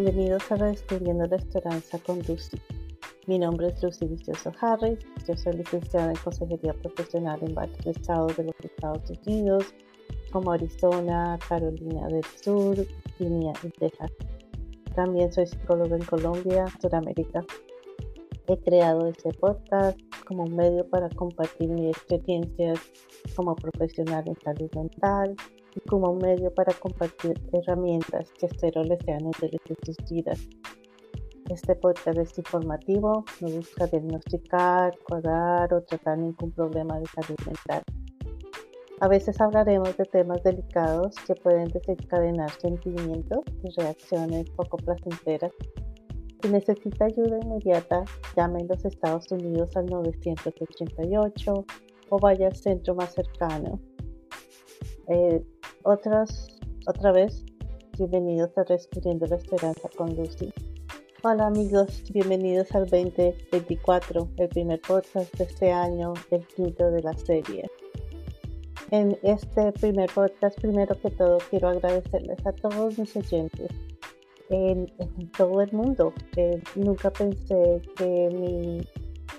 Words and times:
bienvenidos 0.00 0.50
a 0.50 0.56
Redescubriendo 0.56 1.24
la 1.24 1.36
Esperanza 1.36 2.00
con 2.00 2.18
Lucy. 2.26 2.60
Mi 3.28 3.38
nombre 3.38 3.68
es 3.68 3.80
Lucy 3.80 4.06
Vicioso 4.06 4.52
Harris, 4.60 4.98
yo 5.24 5.36
soy 5.36 5.52
licenciada 5.52 6.10
en 6.10 6.16
Consejería 6.16 6.72
Profesional 6.72 7.38
en 7.42 7.54
varios 7.54 7.86
estados 7.86 8.36
de 8.36 8.42
los 8.42 8.54
Estados 8.60 9.08
Unidos, 9.24 9.72
como 10.32 10.50
Arizona, 10.50 11.38
Carolina 11.48 12.08
del 12.08 12.24
Sur, 12.24 12.74
Virginia 13.20 13.52
y 13.62 13.68
Texas. 13.68 14.10
También 14.96 15.32
soy 15.32 15.46
psicóloga 15.46 15.94
en 15.94 16.04
Colombia, 16.06 16.66
Sudamérica. 16.82 17.44
He 18.48 18.58
creado 18.64 19.06
este 19.06 19.32
podcast 19.34 19.96
como 20.26 20.42
un 20.42 20.56
medio 20.56 20.88
para 20.88 21.08
compartir 21.10 21.68
mis 21.68 21.96
experiencias 21.96 22.80
como 23.36 23.54
profesional 23.54 24.24
en 24.26 24.40
salud 24.40 24.70
mental 24.74 25.36
como 25.82 26.10
un 26.10 26.18
medio 26.18 26.52
para 26.54 26.72
compartir 26.72 27.40
herramientas 27.52 28.30
que 28.38 28.46
espero 28.46 28.82
les 28.84 28.98
sean 29.04 29.26
útiles 29.26 29.60
en 29.68 29.76
sus 29.84 29.96
vidas. 30.10 30.40
Este 31.50 31.74
podcast 31.76 32.18
es 32.18 32.38
informativo, 32.38 33.24
no 33.40 33.48
busca 33.48 33.86
diagnosticar, 33.86 34.96
curar 35.06 35.74
o 35.74 35.82
tratar 35.82 36.18
ningún 36.18 36.52
problema 36.52 36.98
de 36.98 37.06
salud 37.06 37.38
mental. 37.44 37.82
A 39.00 39.08
veces 39.08 39.38
hablaremos 39.40 39.94
de 39.96 40.04
temas 40.04 40.42
delicados 40.42 41.14
que 41.26 41.34
pueden 41.34 41.68
desencadenar 41.68 42.50
sentimientos 42.50 43.40
y 43.62 43.70
reacciones 43.78 44.48
poco 44.50 44.78
placenteras. 44.78 45.52
Si 46.40 46.48
necesita 46.48 47.06
ayuda 47.06 47.38
inmediata, 47.42 48.04
llame 48.36 48.60
en 48.60 48.68
los 48.68 48.84
Estados 48.84 49.30
Unidos 49.30 49.76
al 49.76 49.86
988 49.86 51.64
o 52.08 52.18
vaya 52.18 52.46
al 52.46 52.56
centro 52.56 52.94
más 52.94 53.12
cercano. 53.12 53.80
Eh, 55.08 55.44
otras, 55.84 56.48
otra 56.86 57.12
vez, 57.12 57.44
bienvenidos 57.98 58.56
a 58.56 58.64
Respirando 58.64 59.26
la 59.26 59.36
Esperanza 59.36 59.88
con 59.96 60.16
Lucy. 60.16 60.50
Hola 61.22 61.46
amigos, 61.46 62.02
bienvenidos 62.10 62.74
al 62.74 62.88
2024, 62.88 64.28
el 64.38 64.48
primer 64.48 64.80
podcast 64.80 65.34
de 65.36 65.44
este 65.44 65.70
año, 65.70 66.14
el 66.30 66.46
quinto 66.46 66.90
de 66.90 67.02
la 67.02 67.12
serie. 67.14 67.70
En 68.90 69.18
este 69.22 69.72
primer 69.72 70.10
podcast, 70.10 70.58
primero 70.58 70.98
que 70.98 71.10
todo, 71.10 71.38
quiero 71.50 71.68
agradecerles 71.68 72.46
a 72.46 72.52
todos 72.52 72.98
mis 72.98 73.14
oyentes 73.16 73.70
en, 74.48 74.90
todo 75.36 75.60
el 75.60 75.72
mundo. 75.72 76.14
Eh, 76.36 76.62
nunca 76.76 77.10
pensé 77.10 77.82
que 77.96 78.86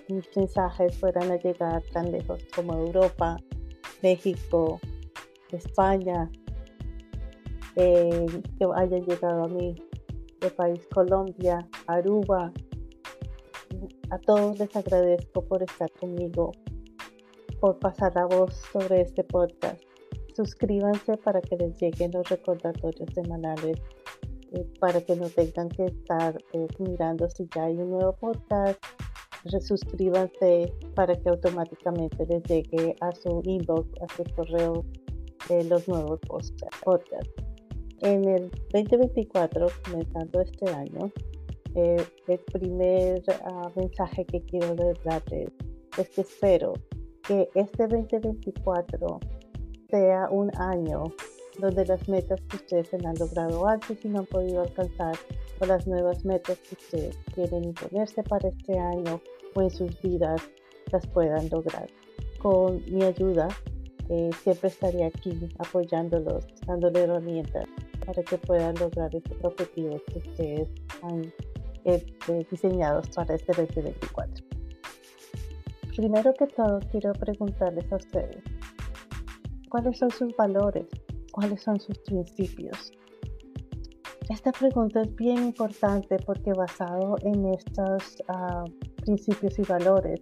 mis 0.09 0.37
mensajes 0.37 0.95
fueran 0.95 1.31
a 1.31 1.37
llegar 1.37 1.81
tan 1.91 2.11
lejos 2.11 2.45
como 2.55 2.73
Europa, 2.73 3.37
México, 4.03 4.79
España, 5.51 6.29
eh, 7.75 8.25
que 8.57 8.65
hayan 8.75 9.03
llegado 9.05 9.43
a 9.43 9.47
mí 9.47 9.75
de 10.39 10.49
país 10.51 10.87
Colombia, 10.93 11.67
Aruba. 11.87 12.51
A 14.11 14.17
todos 14.19 14.59
les 14.59 14.75
agradezco 14.75 15.41
por 15.45 15.63
estar 15.63 15.91
conmigo, 15.93 16.51
por 17.59 17.79
pasar 17.79 18.13
la 18.15 18.25
voz 18.25 18.53
sobre 18.71 19.01
este 19.01 19.23
podcast. 19.23 19.81
Suscríbanse 20.35 21.17
para 21.17 21.41
que 21.41 21.55
les 21.57 21.79
lleguen 21.81 22.11
los 22.11 22.27
recordatorios 22.29 23.09
semanales, 23.13 23.77
eh, 24.51 24.65
para 24.79 25.01
que 25.01 25.15
no 25.15 25.29
tengan 25.29 25.69
que 25.69 25.85
estar 25.85 26.37
eh, 26.53 26.67
mirando 26.79 27.29
si 27.29 27.47
ya 27.53 27.63
hay 27.65 27.77
un 27.77 27.91
nuevo 27.91 28.13
podcast. 28.13 28.79
Suscríbanse 29.61 30.73
para 30.95 31.15
que 31.15 31.29
automáticamente 31.29 32.25
les 32.25 32.43
llegue 32.43 32.95
a 33.01 33.11
su 33.11 33.41
inbox, 33.45 33.87
a 34.01 34.07
su 34.15 34.23
correo 34.35 34.83
los 35.49 35.87
nuevos 35.87 36.19
podcasts. 36.83 37.44
En 38.01 38.27
el 38.27 38.51
2024, 38.73 39.67
comenzando 39.85 40.41
este 40.41 40.69
año, 40.69 41.11
eh, 41.75 42.03
el 42.27 42.39
primer 42.39 43.23
ah, 43.45 43.71
mensaje 43.75 44.25
que 44.25 44.41
quiero 44.41 44.75
darles 45.03 45.49
es 45.97 46.09
que 46.09 46.21
espero 46.21 46.73
que 47.23 47.49
este 47.55 47.87
2024 47.87 49.19
sea 49.89 50.29
un 50.29 50.51
año 50.57 51.03
donde 51.59 51.85
las 51.85 52.07
metas 52.09 52.41
que 52.49 52.57
ustedes 52.57 52.93
han 52.93 53.15
logrado 53.17 53.65
antes 53.67 54.03
y 54.03 54.09
no 54.09 54.19
han 54.19 54.25
podido 54.25 54.61
alcanzar 54.61 55.15
o 55.59 55.65
las 55.65 55.87
nuevas 55.87 56.25
metas 56.25 56.57
que 56.59 56.75
ustedes 56.75 57.17
quieren 57.33 57.63
imponerse 57.63 58.23
para 58.23 58.49
este 58.49 58.77
año 58.77 59.21
o 59.53 59.61
en 59.61 59.69
sus 59.69 60.01
vidas 60.01 60.41
las 60.91 61.07
puedan 61.07 61.49
lograr. 61.49 61.87
Con 62.39 62.83
mi 62.91 63.03
ayuda 63.03 63.47
eh, 64.09 64.29
siempre 64.43 64.69
estaré 64.69 65.05
aquí 65.05 65.49
apoyándolos, 65.59 66.45
dándole 66.67 67.01
herramientas 67.01 67.65
para 68.05 68.21
que 68.23 68.37
puedan 68.37 68.75
lograr 68.75 69.13
estos 69.15 69.37
objetivos 69.43 70.01
que 70.11 70.19
ustedes 70.19 70.69
han 71.01 71.33
eh, 71.85 72.05
eh, 72.29 72.45
diseñado 72.49 73.01
para 73.15 73.35
este 73.35 73.53
2024. 73.53 74.45
Primero 75.95 76.33
que 76.33 76.47
todo, 76.47 76.79
quiero 76.91 77.13
preguntarles 77.13 77.91
a 77.91 77.95
ustedes, 77.95 78.43
¿cuáles 79.69 79.97
son 79.97 80.11
sus 80.11 80.35
valores? 80.35 80.87
¿Cuáles 81.31 81.61
son 81.61 81.79
sus 81.79 81.97
principios? 81.99 82.91
Esta 84.29 84.51
pregunta 84.51 85.01
es 85.01 85.15
bien 85.15 85.37
importante 85.37 86.17
porque 86.25 86.51
basado 86.53 87.15
en 87.21 87.53
estos 87.53 88.23
ah, 88.27 88.65
principios 89.03 89.57
y 89.59 89.61
valores, 89.63 90.19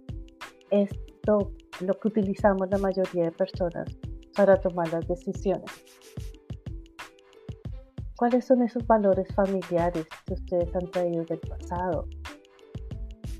esto 0.70 1.50
lo 1.80 1.94
que 1.94 2.08
utilizamos 2.08 2.68
la 2.70 2.78
mayoría 2.78 3.24
de 3.24 3.32
personas 3.32 3.88
para 4.36 4.60
tomar 4.60 4.92
las 4.92 5.06
decisiones. 5.06 5.70
¿Cuáles 8.16 8.46
son 8.46 8.62
esos 8.62 8.86
valores 8.86 9.26
familiares 9.34 10.06
que 10.26 10.34
ustedes 10.34 10.74
han 10.74 10.90
traído 10.90 11.24
del 11.24 11.40
pasado? 11.40 12.06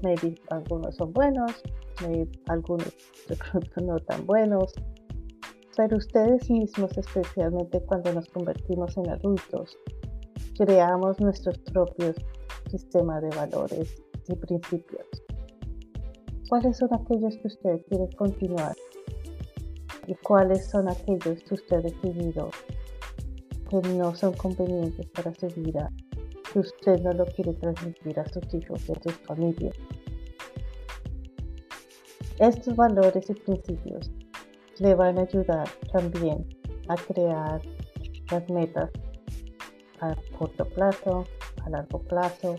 Maybe 0.03 0.34
algunos 0.50 0.97
son 0.97 1.12
buenos, 1.12 1.62
maybe 2.03 2.28
algunos 2.49 2.93
no 3.83 3.97
tan 4.00 4.27
buenos, 4.27 4.75
pero 5.77 5.97
ustedes 5.97 6.50
mismos, 6.50 6.97
especialmente 6.99 7.81
cuando 7.87 8.12
nos 8.12 8.28
convertimos 8.28 8.97
en 8.97 9.11
adultos, 9.11 9.78
creamos 10.59 11.21
nuestros 11.21 11.59
propios 11.59 12.17
sistemas 12.71 13.23
de 13.23 13.31
valores 13.37 14.03
y 14.28 14.34
principios. 14.34 15.06
¿Cuáles 16.49 16.77
son 16.77 16.93
aquellos 16.93 17.37
que 17.38 17.49
usted 17.49 17.81
quiere 17.88 18.09
continuar? 18.16 18.77
¿Y 20.06 20.15
cuáles 20.16 20.66
son 20.66 20.88
aquellos 20.88 21.43
que 21.43 21.55
usted 21.55 21.77
ha 21.77 21.81
decidido 21.81 22.50
que 23.71 23.88
no 23.88 24.15
son 24.15 24.34
convenientes 24.34 25.06
para 25.06 25.34
su 25.34 25.47
vida, 25.60 25.91
que 26.53 26.59
usted 26.59 27.00
no 27.00 27.12
lo 27.12 27.25
quiere 27.25 27.55
transmitir 27.55 28.21
a 28.21 28.28
sus 28.28 28.53
hijos 28.53 28.87
y 28.88 28.93
a 28.93 29.03
sus 29.03 29.15
familias? 29.27 29.75
Estos 32.38 32.76
valores 32.76 33.31
y 33.31 33.34
principios 33.34 34.11
le 34.81 34.94
van 34.94 35.19
a 35.19 35.22
ayudar 35.22 35.66
también 35.93 36.44
a 36.88 36.97
crear 36.97 37.62
las 38.31 38.50
metas 38.50 38.91
a 40.00 40.15
corto 40.37 40.66
plazo, 40.66 41.25
a 41.65 41.71
largo 41.71 42.00
plazo, 42.00 42.56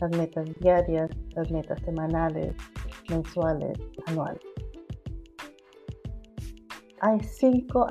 las 0.00 0.10
metas 0.16 0.46
diarias, 0.60 1.10
las 1.34 1.50
metas 1.50 1.80
semanales, 1.84 2.54
mensuales, 3.12 3.78
anuales. 4.06 4.42
Hay 7.00 7.18
cinco 7.20 7.86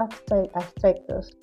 aspectos 0.53 1.37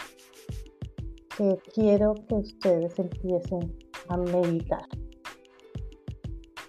que 1.37 1.57
quiero 1.75 2.15
que 2.29 2.35
ustedes 2.35 2.99
empiecen 2.99 3.77
a 4.09 4.17
meditar, 4.17 4.87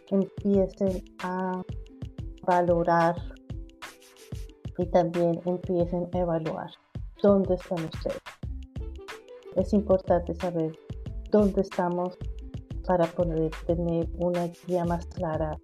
empiecen 0.10 1.04
a 1.24 1.62
valorar 2.46 3.16
y 4.78 4.86
también 4.88 5.40
empiecen 5.46 6.10
a 6.14 6.18
evaluar 6.18 6.72
dónde 7.22 7.56
están 7.56 7.86
ustedes. 7.86 8.22
Es 9.56 9.74
importante 9.74 10.36
saber 10.36 10.78
dónde 11.32 11.62
estamos 11.62 12.18
para 12.86 13.06
poder 13.06 13.52
tener 13.66 14.10
una 14.18 14.48
guía 14.66 14.84
más 14.84 15.06
clara 15.08 15.58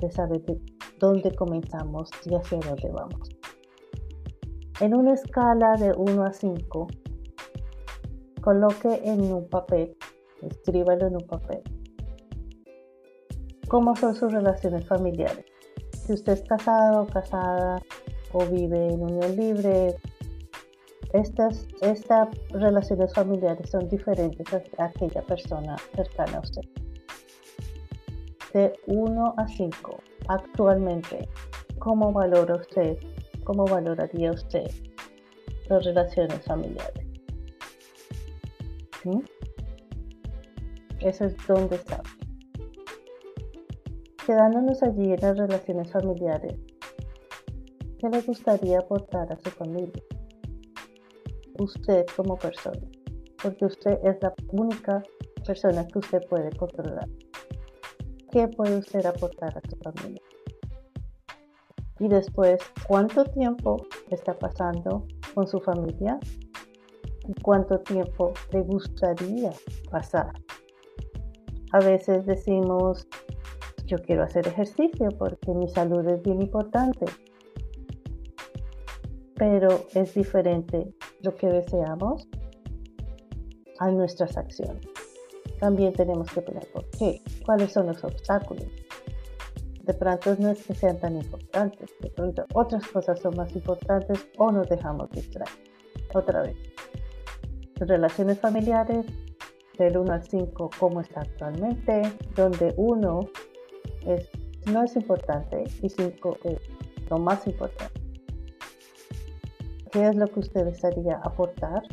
de 0.00 0.10
saber 0.10 0.42
de 0.42 0.60
dónde 1.02 1.34
comenzamos 1.34 2.08
y 2.24 2.34
hacia 2.34 2.60
dónde 2.60 2.88
vamos. 2.92 3.28
En 4.80 4.94
una 4.94 5.14
escala 5.14 5.74
de 5.74 5.92
1 5.92 6.24
a 6.24 6.32
5, 6.32 6.86
coloque 8.40 9.00
en 9.04 9.20
un 9.32 9.48
papel, 9.48 9.96
escríbalo 10.42 11.08
en 11.08 11.14
un 11.16 11.26
papel, 11.26 11.60
cómo 13.68 13.96
son 13.96 14.14
sus 14.14 14.32
relaciones 14.32 14.86
familiares. 14.86 15.44
Si 16.06 16.12
usted 16.12 16.34
es 16.34 16.42
casado 16.42 17.02
o 17.02 17.06
casada 17.06 17.82
o 18.32 18.46
vive 18.46 18.88
en 18.88 19.02
unión 19.02 19.36
libre, 19.36 19.96
estas, 21.12 21.66
estas 21.80 22.28
relaciones 22.50 23.12
familiares 23.12 23.68
son 23.70 23.88
diferentes 23.88 24.46
a 24.78 24.84
aquella 24.84 25.22
persona 25.22 25.76
cercana 25.96 26.38
a 26.38 26.40
usted. 26.40 26.81
De 28.52 28.72
1 28.86 29.34
a 29.36 29.48
5, 29.48 30.00
actualmente, 30.28 31.28
¿cómo 31.78 32.12
valora 32.12 32.56
usted? 32.56 32.98
¿Cómo 33.44 33.64
valoraría 33.64 34.30
usted 34.30 34.70
las 35.68 35.84
relaciones 35.84 36.44
familiares? 36.44 37.06
¿Mm? 39.04 39.20
eso 41.00 41.24
es 41.24 41.34
donde 41.46 41.76
está. 41.76 42.00
Quedándonos 44.26 44.82
allí 44.82 45.12
en 45.12 45.20
las 45.20 45.36
relaciones 45.36 45.90
familiares, 45.90 46.54
¿qué 47.98 48.08
le 48.08 48.20
gustaría 48.22 48.78
aportar 48.78 49.32
a 49.32 49.36
su 49.36 49.50
familia? 49.50 50.02
Usted 51.58 52.06
como 52.16 52.36
persona, 52.36 52.80
porque 53.42 53.66
usted 53.66 53.98
es 54.04 54.16
la 54.22 54.32
única 54.52 55.02
persona 55.44 55.86
que 55.86 55.98
usted 55.98 56.20
puede 56.28 56.50
controlar. 56.56 57.08
¿Qué 58.32 58.48
puede 58.48 58.78
usted 58.78 59.04
aportar 59.04 59.58
a 59.58 59.60
su 59.68 59.76
familia? 59.76 60.22
Y 62.00 62.08
después, 62.08 62.60
¿cuánto 62.88 63.26
tiempo 63.26 63.76
está 64.08 64.32
pasando 64.38 65.06
con 65.34 65.46
su 65.46 65.60
familia? 65.60 66.18
¿Y 67.28 67.34
cuánto 67.42 67.80
tiempo 67.80 68.32
le 68.50 68.62
gustaría 68.62 69.52
pasar? 69.90 70.32
A 71.72 71.80
veces 71.80 72.24
decimos, 72.24 73.06
yo 73.84 73.98
quiero 73.98 74.22
hacer 74.22 74.48
ejercicio 74.48 75.10
porque 75.18 75.52
mi 75.52 75.68
salud 75.68 76.08
es 76.08 76.22
bien 76.22 76.40
importante. 76.40 77.04
Pero 79.34 79.84
es 79.92 80.14
diferente 80.14 80.94
lo 81.20 81.34
que 81.34 81.48
deseamos 81.48 82.26
a 83.78 83.90
nuestras 83.90 84.38
acciones. 84.38 84.91
También 85.62 85.92
tenemos 85.92 86.28
que 86.32 86.42
pensar 86.42 86.66
por 86.72 86.84
qué, 86.98 87.22
cuáles 87.46 87.70
son 87.70 87.86
los 87.86 88.02
obstáculos. 88.02 88.66
De 89.84 89.94
pronto 89.94 90.34
no 90.40 90.50
es 90.50 90.66
que 90.66 90.74
sean 90.74 90.98
tan 90.98 91.14
importantes, 91.14 91.88
de 92.00 92.10
pronto 92.10 92.44
otras 92.52 92.84
cosas 92.88 93.20
son 93.20 93.36
más 93.36 93.54
importantes 93.54 94.26
o 94.38 94.50
nos 94.50 94.68
dejamos 94.68 95.08
distraer. 95.12 95.48
Otra 96.14 96.42
vez, 96.42 96.56
relaciones 97.76 98.40
familiares 98.40 99.06
del 99.78 99.98
1 99.98 100.12
al 100.12 100.24
5 100.24 100.68
cómo 100.80 101.00
está 101.00 101.20
actualmente, 101.20 102.12
donde 102.34 102.74
1 102.76 103.20
es, 104.06 104.28
no 104.66 104.82
es 104.82 104.96
importante 104.96 105.62
y 105.80 105.88
5 105.88 106.38
es 106.42 106.58
lo 107.08 107.18
más 107.20 107.46
importante. 107.46 108.00
¿Qué 109.92 110.08
es 110.08 110.16
lo 110.16 110.26
que 110.26 110.40
usted 110.40 110.64
desearía 110.64 111.20
aportar 111.22 111.84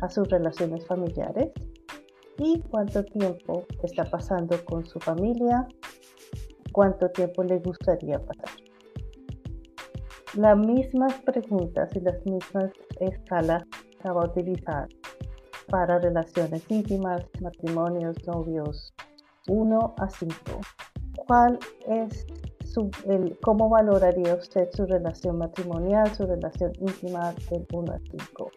a 0.00 0.08
sus 0.08 0.26
relaciones 0.30 0.86
familiares? 0.86 1.50
¿Y 2.38 2.60
cuánto 2.70 3.04
tiempo 3.04 3.66
está 3.82 4.04
pasando 4.04 4.56
con 4.64 4.84
su 4.86 4.98
familia? 5.00 5.66
¿Cuánto 6.72 7.10
tiempo 7.10 7.42
le 7.44 7.58
gustaría 7.58 8.18
pasar? 8.18 8.50
Las 10.34 10.56
mismas 10.56 11.12
preguntas 11.20 11.94
y 11.94 12.00
las 12.00 12.24
mismas 12.24 12.72
escalas 13.00 13.64
se 14.02 14.08
va 14.08 14.22
a 14.22 14.26
utilizar 14.26 14.88
para 15.68 15.98
relaciones 15.98 16.64
íntimas, 16.70 17.22
matrimonios, 17.40 18.16
novios, 18.26 18.94
1 19.48 19.94
a 19.98 20.08
5. 20.08 20.34
¿Cuál 21.26 21.58
es 21.86 22.26
su, 22.64 22.90
cómo 23.42 23.68
valoraría 23.68 24.34
usted 24.34 24.70
su 24.72 24.86
relación 24.86 25.38
matrimonial, 25.38 26.14
su 26.14 26.26
relación 26.26 26.72
íntima 26.80 27.34
del 27.50 27.66
1 27.72 27.92
a 27.92 27.98
5? 27.98 28.50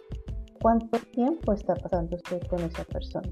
¿Cuánto 0.61 0.97
tiempo 1.11 1.53
está 1.53 1.75
pasando 1.75 2.15
usted 2.15 2.41
con 2.47 2.61
esa 2.61 2.83
persona? 2.85 3.29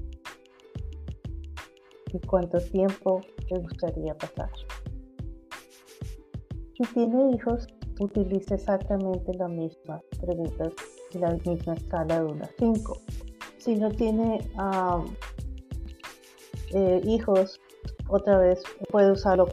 ¿Y 2.14 2.26
cuánto 2.26 2.58
tiempo 2.58 3.20
le 3.50 3.58
gustaría 3.58 4.16
pasar? 4.16 4.50
Si 6.76 6.84
tiene 6.94 7.32
hijos, 7.32 7.66
utilice 7.98 8.54
exactamente 8.54 9.34
las 9.34 9.50
mismas 9.50 10.00
preguntas 10.20 10.72
la 11.18 11.30
misma 11.30 11.74
escala 11.74 12.20
de 12.20 12.24
1 12.24 12.44
a 12.44 12.48
5. 12.58 12.98
Si 13.58 13.76
no 13.76 13.90
tiene 13.90 14.38
eh, 16.74 17.00
hijos, 17.04 17.60
otra 18.08 18.38
vez 18.38 18.62
puede 18.90 19.12
usarlo 19.12 19.48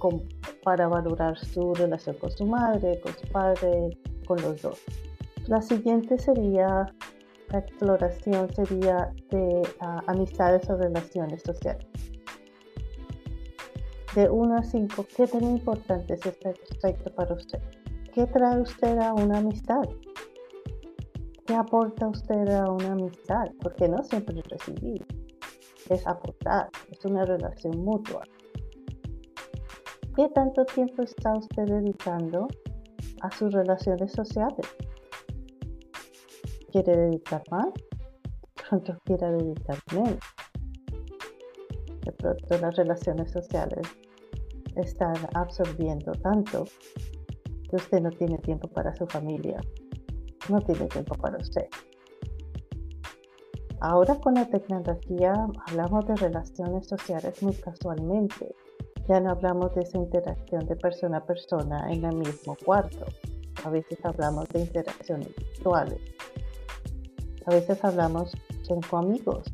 para 0.64 0.88
valorar 0.88 1.38
su 1.38 1.74
relación 1.74 2.16
con 2.18 2.32
su 2.32 2.46
madre, 2.46 3.00
con 3.02 3.14
su 3.14 3.28
padre, 3.32 3.98
con 4.28 4.42
los 4.42 4.62
dos. 4.62 4.80
La 5.48 5.62
siguiente 5.62 6.18
sería, 6.20 6.94
la 7.50 7.60
exploración 7.60 8.54
sería 8.54 9.12
de 9.30 9.62
ah, 9.80 10.02
amistades 10.08 10.70
o 10.70 10.78
relaciones 10.78 11.42
sociales. 11.44 12.11
De 14.16 14.30
1 14.30 14.58
a 14.58 14.62
5, 14.62 15.06
¿qué 15.16 15.26
tan 15.26 15.44
importante 15.46 16.16
es 16.16 16.26
este 16.26 16.50
aspecto 16.50 17.16
para 17.16 17.34
usted? 17.34 17.62
¿Qué 18.14 18.26
trae 18.28 18.60
usted 18.60 18.98
a 18.98 19.14
una 19.14 19.38
amistad? 19.38 19.84
¿Qué 21.46 21.56
aporta 21.56 22.10
usted 22.10 22.50
a 22.50 22.70
una 22.70 22.92
amistad? 22.92 23.46
Porque 23.62 23.88
no 23.88 24.04
siempre 24.04 24.38
es 24.40 24.50
recibir, 24.50 25.06
es 25.90 26.06
aportar, 26.06 26.70
es 26.90 27.06
una 27.06 27.24
relación 27.24 27.86
mutua. 27.86 28.24
¿Qué 30.14 30.28
tanto 30.36 30.66
tiempo 30.66 31.04
está 31.04 31.38
usted 31.38 31.64
dedicando 31.64 32.50
a 33.22 33.32
sus 33.32 33.54
relaciones 33.54 34.12
sociales? 34.12 34.68
¿Quiere 36.70 36.98
dedicar 36.98 37.44
más? 37.50 37.70
¿Cuánto 38.70 38.98
quiere 39.06 39.32
dedicar 39.32 39.78
menos? 39.94 40.20
De 42.04 42.12
pronto 42.12 42.58
las 42.58 42.76
relaciones 42.76 43.32
sociales 43.32 43.88
están 44.76 45.16
absorbiendo 45.34 46.12
tanto 46.14 46.66
que 47.70 47.76
usted 47.76 48.02
no 48.02 48.10
tiene 48.12 48.38
tiempo 48.40 48.68
para 48.68 48.96
su 48.96 49.06
familia 49.08 49.62
no 50.50 50.62
tiene 50.62 50.88
tiempo 50.88 51.16
para 51.16 51.38
usted. 51.38 51.68
Ahora 53.80 54.16
con 54.16 54.36
la 54.36 54.46
tecnología 54.46 55.34
hablamos 55.68 56.06
de 56.08 56.16
relaciones 56.16 56.88
sociales 56.88 57.42
muy 57.42 57.54
casualmente. 57.56 58.54
Ya 59.08 59.20
no 59.20 59.32
hablamos 59.32 59.74
de 59.74 59.82
esa 59.82 59.98
interacción 59.98 60.68
de 60.68 60.76
persona 60.76 61.18
a 61.18 61.26
persona 61.26 61.92
en 61.92 62.06
el 62.06 62.18
mismo 62.18 62.56
cuarto. 62.64 63.06
A 63.64 63.70
veces 63.70 63.98
hablamos 64.04 64.48
de 64.50 64.62
interacciones 64.62 65.36
virtuales. 65.36 66.00
A 67.46 67.52
veces 67.52 67.84
hablamos 67.84 68.34
con 68.90 69.00
amigos. 69.00 69.52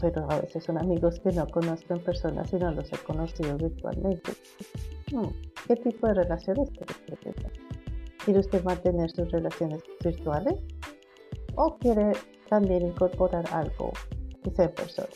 Pero 0.00 0.30
a 0.30 0.40
veces 0.40 0.64
son 0.64 0.78
amigos 0.78 1.18
que 1.20 1.32
no 1.32 1.46
conozco 1.48 1.94
en 1.94 2.00
persona, 2.04 2.44
sino 2.44 2.70
los 2.70 2.92
he 2.92 2.98
conocido 2.98 3.56
virtualmente. 3.56 4.32
Hmm, 5.12 5.28
¿Qué 5.66 5.76
tipo 5.76 6.06
de 6.06 6.14
relaciones 6.14 6.70
quiere? 6.70 7.34
¿Quiere 8.24 8.40
usted 8.40 8.62
mantener 8.62 9.10
sus 9.10 9.30
relaciones 9.30 9.82
virtuales? 10.04 10.54
¿O 11.54 11.76
quiere 11.78 12.12
también 12.48 12.86
incorporar 12.86 13.44
algo 13.52 13.92
que 14.42 14.50
sea 14.50 14.66
en 14.66 14.74
persona? 14.74 15.08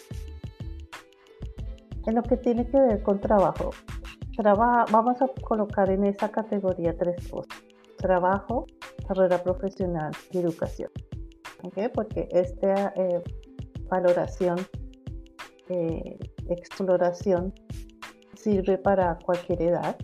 En 2.06 2.14
lo 2.16 2.22
que 2.22 2.36
tiene 2.36 2.66
que 2.66 2.80
ver 2.80 3.02
con 3.02 3.20
trabajo, 3.20 3.70
vamos 4.90 5.22
a 5.22 5.28
colocar 5.42 5.90
en 5.90 6.04
esa 6.04 6.30
categoría 6.30 6.96
tres 6.96 7.28
cosas. 7.28 7.62
Trabajo, 7.98 8.66
carrera 9.06 9.42
profesional 9.42 10.12
y 10.32 10.38
educación. 10.38 10.90
Porque 11.94 12.28
esta 12.32 12.92
eh, 12.96 13.22
valoración, 13.92 14.56
eh, 15.68 16.18
exploración, 16.48 17.52
sirve 18.34 18.78
para 18.78 19.18
cualquier 19.18 19.60
edad 19.60 19.96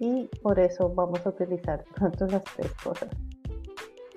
y 0.00 0.24
por 0.42 0.58
eso 0.58 0.92
vamos 0.92 1.24
a 1.24 1.28
utilizar 1.28 1.84
tanto 1.98 2.26
las 2.26 2.42
tres 2.56 2.72
cosas. 2.82 3.10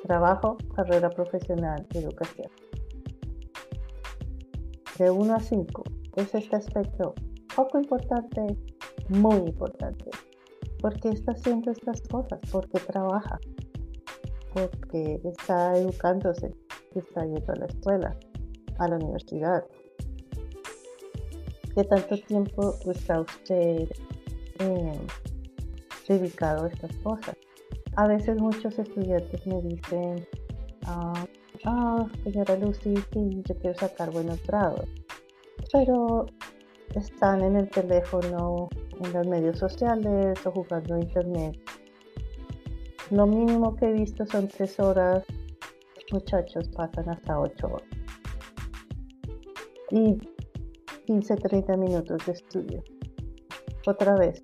Trabajo, 0.02 0.58
carrera 0.76 1.12
profesional 1.12 1.86
educación. 1.94 2.50
De 4.98 5.12
1 5.12 5.36
a 5.36 5.40
5 5.40 5.84
es 6.16 6.34
este 6.34 6.56
aspecto 6.56 7.14
poco 7.56 7.78
importante, 7.80 8.58
muy 9.10 9.38
importante. 9.38 10.10
porque 10.82 11.10
está 11.10 11.34
haciendo 11.34 11.70
estas 11.70 12.02
cosas? 12.10 12.40
Porque 12.52 12.80
trabaja, 12.80 13.40
porque 14.52 15.22
está 15.24 15.78
educándose, 15.78 16.56
está 17.00 17.26
yendo 17.26 17.52
a 17.54 17.56
la 17.56 17.66
escuela, 17.66 18.16
a 18.80 18.88
la 18.88 18.96
universidad. 18.96 19.64
¿Qué 21.74 21.84
tanto 21.86 22.18
tiempo 22.18 22.76
está 22.86 23.22
usted 23.22 23.90
eh, 24.60 25.00
dedicado 26.08 26.66
a 26.66 26.68
estas 26.68 26.96
cosas. 26.98 27.36
A 27.96 28.08
veces 28.08 28.40
muchos 28.40 28.78
estudiantes 28.78 29.46
me 29.48 29.62
dicen, 29.62 30.28
ah, 30.86 31.26
ah 31.66 32.08
señora 32.24 32.56
Lucy, 32.58 32.96
sí, 33.14 33.44
yo 33.48 33.56
quiero 33.56 33.78
sacar 33.78 34.12
buenos 34.12 34.42
grados, 34.46 34.88
pero 35.72 36.26
están 36.96 37.42
en 37.42 37.58
el 37.58 37.70
teléfono, 37.70 38.70
en 39.04 39.14
los 39.14 39.28
medios 39.28 39.60
sociales 39.60 40.46
o 40.46 40.52
jugando 40.52 40.96
a 40.96 41.00
internet. 41.00 41.58
Lo 43.10 43.26
mínimo 43.26 43.76
que 43.76 43.90
he 43.90 43.94
visto 43.94 44.26
son 44.26 44.48
tres 44.48 44.80
horas, 44.80 45.26
muchachos 46.12 46.70
pasan 46.70 47.10
hasta 47.10 47.40
ocho 47.40 47.68
horas. 47.68 47.88
Y 49.92 50.18
15, 51.06 51.36
30 51.36 51.78
minutos 51.78 52.26
de 52.26 52.32
estudio. 52.34 52.84
Otra 53.86 54.16
vez, 54.16 54.44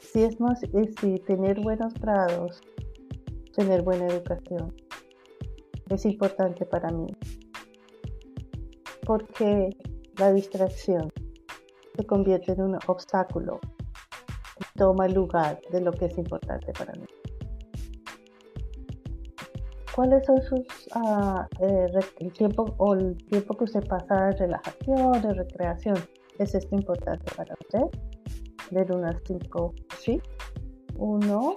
si 0.00 0.22
es 0.22 0.40
más, 0.40 0.60
si 0.60 1.18
tener 1.20 1.60
buenos 1.60 1.94
grados, 1.94 2.60
tener 3.54 3.82
buena 3.82 4.06
educación, 4.06 4.74
es 5.90 6.04
importante 6.04 6.64
para 6.66 6.90
mí. 6.90 7.06
porque 9.06 9.76
la 10.16 10.32
distracción 10.32 11.12
se 11.94 12.06
convierte 12.06 12.52
en 12.52 12.62
un 12.62 12.78
obstáculo 12.86 13.60
y 14.58 14.78
toma 14.78 15.08
lugar 15.08 15.60
de 15.70 15.80
lo 15.82 15.92
que 15.92 16.06
es 16.06 16.16
importante 16.16 16.72
para 16.72 16.92
mí. 16.94 17.06
¿Cuáles 19.94 20.26
son 20.26 20.42
sus 20.42 20.66
uh, 20.96 21.44
el 21.60 22.32
tiempo 22.32 22.74
o 22.78 22.94
el 22.94 23.16
tiempo 23.26 23.56
que 23.56 23.64
usted 23.64 23.86
pasa 23.86 24.26
de 24.26 24.32
relajación, 24.32 25.22
de 25.22 25.34
recreación? 25.34 25.96
¿Es 26.38 26.52
esto 26.56 26.74
importante 26.74 27.24
para 27.36 27.54
usted? 27.54 28.00
De 28.72 28.82
1 28.92 29.06
a 29.06 29.20
5, 29.24 29.74
sí. 30.00 30.20
1 30.96 31.56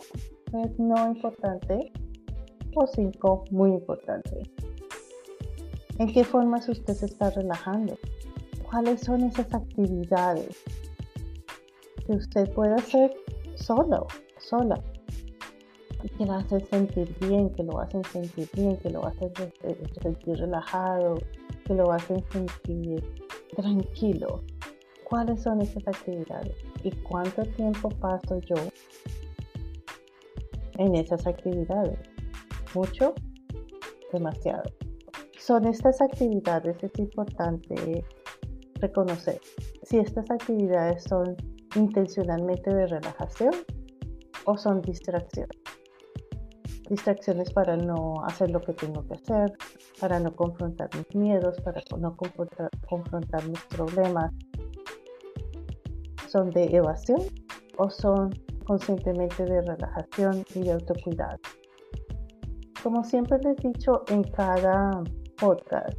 es 0.63 0.79
no 0.79 1.07
importante 1.07 1.91
o 2.75 2.85
5 2.85 3.45
muy 3.49 3.71
importante. 3.71 4.43
¿En 5.97 6.13
qué 6.13 6.23
formas 6.23 6.69
usted 6.69 6.93
se 6.93 7.07
está 7.07 7.31
relajando? 7.31 7.97
¿Cuáles 8.69 9.01
son 9.01 9.23
esas 9.23 9.51
actividades 9.51 10.63
que 12.05 12.13
usted 12.13 12.53
puede 12.53 12.75
hacer 12.75 13.15
solo, 13.55 14.05
sola? 14.37 14.79
Que 15.97 16.25
lo 16.25 16.33
hacen 16.33 16.65
sentir 16.67 17.15
bien, 17.19 17.49
que 17.49 17.63
lo 17.63 17.79
hacen 17.79 18.03
sentir 18.05 18.49
bien, 18.53 18.77
que 18.77 18.89
lo 18.89 19.05
hacen 19.05 19.31
sentir 20.01 20.37
relajado, 20.37 21.17
que 21.65 21.73
lo 21.73 21.91
hacen 21.91 22.23
sentir 22.31 23.03
tranquilo. 23.55 24.43
¿Cuáles 25.03 25.41
son 25.41 25.61
esas 25.61 25.87
actividades? 25.87 26.55
¿Y 26.83 26.91
cuánto 26.91 27.43
tiempo 27.43 27.89
paso 27.89 28.39
yo 28.41 28.55
en 30.77 30.95
esas 30.95 31.25
actividades? 31.25 31.99
¿Mucho? 32.75 33.13
Demasiado. 34.11 34.63
Son 35.39 35.65
estas 35.65 36.01
actividades, 36.01 36.83
es 36.83 36.91
importante 36.99 38.03
reconocer 38.75 39.39
si 39.83 39.97
estas 39.97 40.29
actividades 40.29 41.03
son 41.03 41.35
intencionalmente 41.75 42.73
de 42.73 42.87
relajación 42.87 43.53
o 44.45 44.57
son 44.57 44.81
distracciones 44.81 45.66
distracciones 46.89 47.51
para 47.51 47.77
no 47.77 48.23
hacer 48.25 48.51
lo 48.51 48.61
que 48.61 48.73
tengo 48.73 49.05
que 49.07 49.15
hacer, 49.15 49.53
para 49.99 50.19
no 50.19 50.35
confrontar 50.35 50.89
mis 50.95 51.15
miedos, 51.15 51.59
para 51.61 51.81
no 51.97 52.15
confrontar, 52.15 53.47
mis 53.47 53.61
problemas. 53.65 54.31
¿Son 56.27 56.49
de 56.51 56.65
evasión 56.75 57.21
o 57.77 57.89
son 57.89 58.31
conscientemente 58.65 59.45
de 59.45 59.61
relajación 59.61 60.43
y 60.55 60.61
de 60.61 60.71
autocuidado? 60.71 61.39
Como 62.83 63.03
siempre 63.03 63.39
les 63.39 63.63
he 63.63 63.69
dicho 63.69 64.03
en 64.09 64.23
cada 64.23 65.03
podcast, 65.39 65.97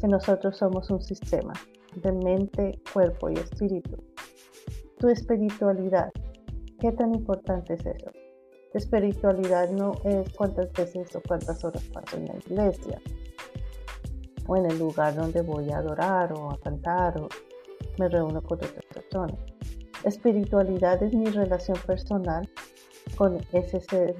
que 0.00 0.08
nosotros 0.08 0.56
somos 0.56 0.90
un 0.90 1.02
sistema 1.02 1.52
de 1.96 2.12
mente, 2.12 2.80
cuerpo 2.92 3.30
y 3.30 3.34
espíritu. 3.34 4.02
Tu 4.98 5.08
espiritualidad, 5.08 6.10
¿qué 6.78 6.92
tan 6.92 7.14
importante 7.14 7.74
es 7.74 7.84
eso? 7.84 8.10
Espiritualidad 8.74 9.70
no 9.70 9.92
es 10.04 10.32
cuántas 10.34 10.72
veces 10.72 11.14
o 11.16 11.22
cuántas 11.26 11.64
horas 11.64 11.82
paso 11.92 12.16
en 12.16 12.26
la 12.26 12.36
iglesia 12.36 13.00
o 14.46 14.56
en 14.56 14.66
el 14.66 14.78
lugar 14.78 15.14
donde 15.14 15.42
voy 15.42 15.70
a 15.70 15.78
adorar 15.78 16.32
o 16.32 16.50
a 16.50 16.60
cantar 16.60 17.20
o 17.20 17.28
me 17.98 18.08
reúno 18.08 18.42
con 18.42 18.58
otras 18.58 18.84
personas. 18.92 19.38
Espiritualidad 20.04 21.02
es 21.02 21.12
mi 21.14 21.26
relación 21.26 21.76
personal 21.86 22.48
con 23.16 23.38
ese 23.52 23.80
ser 23.80 24.16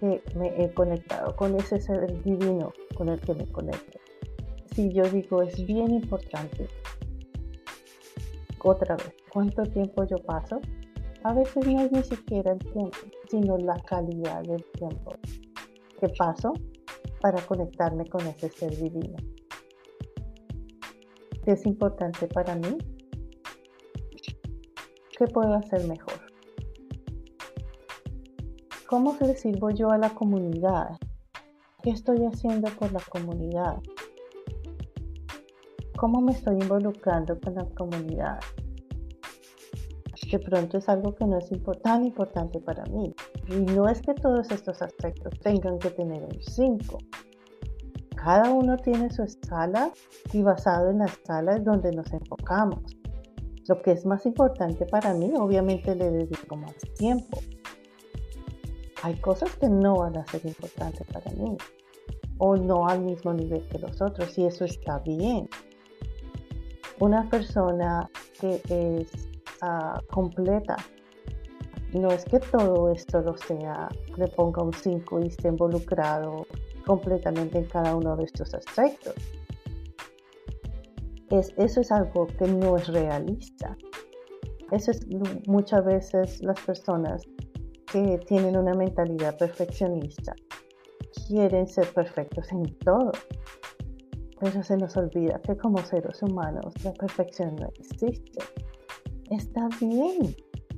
que 0.00 0.22
me 0.34 0.62
he 0.62 0.72
conectado, 0.72 1.36
con 1.36 1.54
ese 1.56 1.80
ser 1.80 2.22
divino 2.22 2.72
con 2.96 3.08
el 3.08 3.20
que 3.20 3.34
me 3.34 3.46
conecto. 3.46 3.98
Si 4.74 4.92
yo 4.92 5.04
digo 5.04 5.42
es 5.42 5.64
bien 5.66 5.92
importante, 5.92 6.68
otra 8.60 8.96
vez, 8.96 9.14
¿cuánto 9.32 9.62
tiempo 9.64 10.04
yo 10.04 10.18
paso? 10.18 10.60
A 11.22 11.32
veces 11.32 11.66
no 11.66 11.80
es 11.82 11.92
ni 11.92 12.02
siquiera 12.02 12.52
el 12.52 12.58
tiempo, 12.58 12.98
sino 13.28 13.56
la 13.58 13.76
calidad 13.80 14.42
del 14.42 14.64
tiempo 14.72 15.12
que 15.98 16.08
paso 16.10 16.52
para 17.20 17.40
conectarme 17.42 18.06
con 18.06 18.26
ese 18.26 18.48
ser 18.48 18.76
divino. 18.76 19.16
¿Qué 21.44 21.52
es 21.52 21.66
importante 21.66 22.26
para 22.28 22.54
mí? 22.56 22.78
¿Qué 25.18 25.26
puedo 25.26 25.54
hacer 25.54 25.86
mejor? 25.86 26.20
¿Cómo 28.86 29.16
le 29.20 29.34
sirvo 29.34 29.70
yo 29.70 29.90
a 29.90 29.98
la 29.98 30.10
comunidad? 30.10 30.96
¿Qué 31.82 31.90
estoy 31.90 32.24
haciendo 32.24 32.70
por 32.78 32.92
la 32.92 33.00
comunidad? 33.08 33.82
¿Cómo 35.96 36.20
me 36.20 36.32
estoy 36.32 36.54
involucrando 36.60 37.38
con 37.40 37.54
la 37.56 37.64
comunidad? 37.70 38.38
De 40.30 40.38
pronto 40.38 40.78
es 40.78 40.88
algo 40.88 41.14
que 41.14 41.24
no 41.24 41.38
es 41.38 41.50
tan 41.82 42.04
importante 42.04 42.60
para 42.60 42.84
mí. 42.86 43.14
Y 43.48 43.56
no 43.72 43.88
es 43.88 44.02
que 44.02 44.14
todos 44.14 44.50
estos 44.50 44.82
aspectos 44.82 45.38
tengan 45.40 45.78
que 45.78 45.90
tener 45.90 46.22
un 46.22 46.38
5. 46.40 46.98
Cada 48.14 48.50
uno 48.50 48.76
tiene 48.76 49.10
su 49.10 49.22
escala 49.22 49.90
y 50.32 50.42
basado 50.42 50.90
en 50.90 50.98
la 50.98 51.06
escala 51.06 51.56
es 51.56 51.64
donde 51.64 51.92
nos 51.92 52.12
enfocamos. 52.12 52.96
Lo 53.68 53.80
que 53.80 53.92
es 53.92 54.04
más 54.04 54.26
importante 54.26 54.86
para 54.86 55.14
mí, 55.14 55.32
obviamente 55.36 55.94
le 55.94 56.10
dedico 56.10 56.56
más 56.56 56.74
tiempo. 56.96 57.38
Hay 59.02 59.14
cosas 59.20 59.54
que 59.56 59.68
no 59.68 59.96
van 59.96 60.16
a 60.16 60.26
ser 60.26 60.44
importantes 60.44 61.06
para 61.12 61.30
mí 61.32 61.56
o 62.38 62.56
no 62.56 62.86
al 62.86 63.00
mismo 63.00 63.32
nivel 63.32 63.66
que 63.68 63.78
los 63.78 64.00
otros 64.02 64.36
y 64.36 64.44
eso 64.44 64.64
está 64.64 64.98
bien. 65.00 65.48
Una 66.98 67.28
persona 67.30 68.10
que 68.40 68.60
es 68.68 69.37
completa. 70.10 70.76
No 71.92 72.08
es 72.08 72.24
que 72.24 72.38
todo 72.38 72.92
esto 72.92 73.20
lo 73.22 73.36
sea, 73.36 73.88
le 74.16 74.28
ponga 74.28 74.62
un 74.62 74.72
5 74.72 75.20
y 75.20 75.28
esté 75.28 75.48
involucrado 75.48 76.46
completamente 76.86 77.58
en 77.58 77.64
cada 77.64 77.96
uno 77.96 78.16
de 78.16 78.24
estos 78.24 78.54
aspectos. 78.54 79.14
Es, 81.30 81.52
eso 81.56 81.80
es 81.80 81.90
algo 81.90 82.26
que 82.26 82.46
no 82.46 82.76
es 82.76 82.88
realista. 82.88 83.76
Eso 84.70 84.90
es 84.90 85.00
muchas 85.46 85.84
veces 85.84 86.42
las 86.42 86.60
personas 86.60 87.22
que 87.90 88.18
tienen 88.26 88.56
una 88.56 88.74
mentalidad 88.74 89.36
perfeccionista 89.38 90.34
quieren 91.26 91.66
ser 91.66 91.86
perfectos 91.94 92.52
en 92.52 92.78
todo. 92.80 93.12
Pero 94.40 94.62
se 94.62 94.76
nos 94.76 94.96
olvida 94.96 95.40
que 95.40 95.56
como 95.56 95.78
seres 95.78 96.22
humanos 96.22 96.72
la 96.84 96.92
perfección 96.92 97.56
no 97.56 97.68
existe 97.78 98.38
está 99.30 99.68
bien 99.80 100.34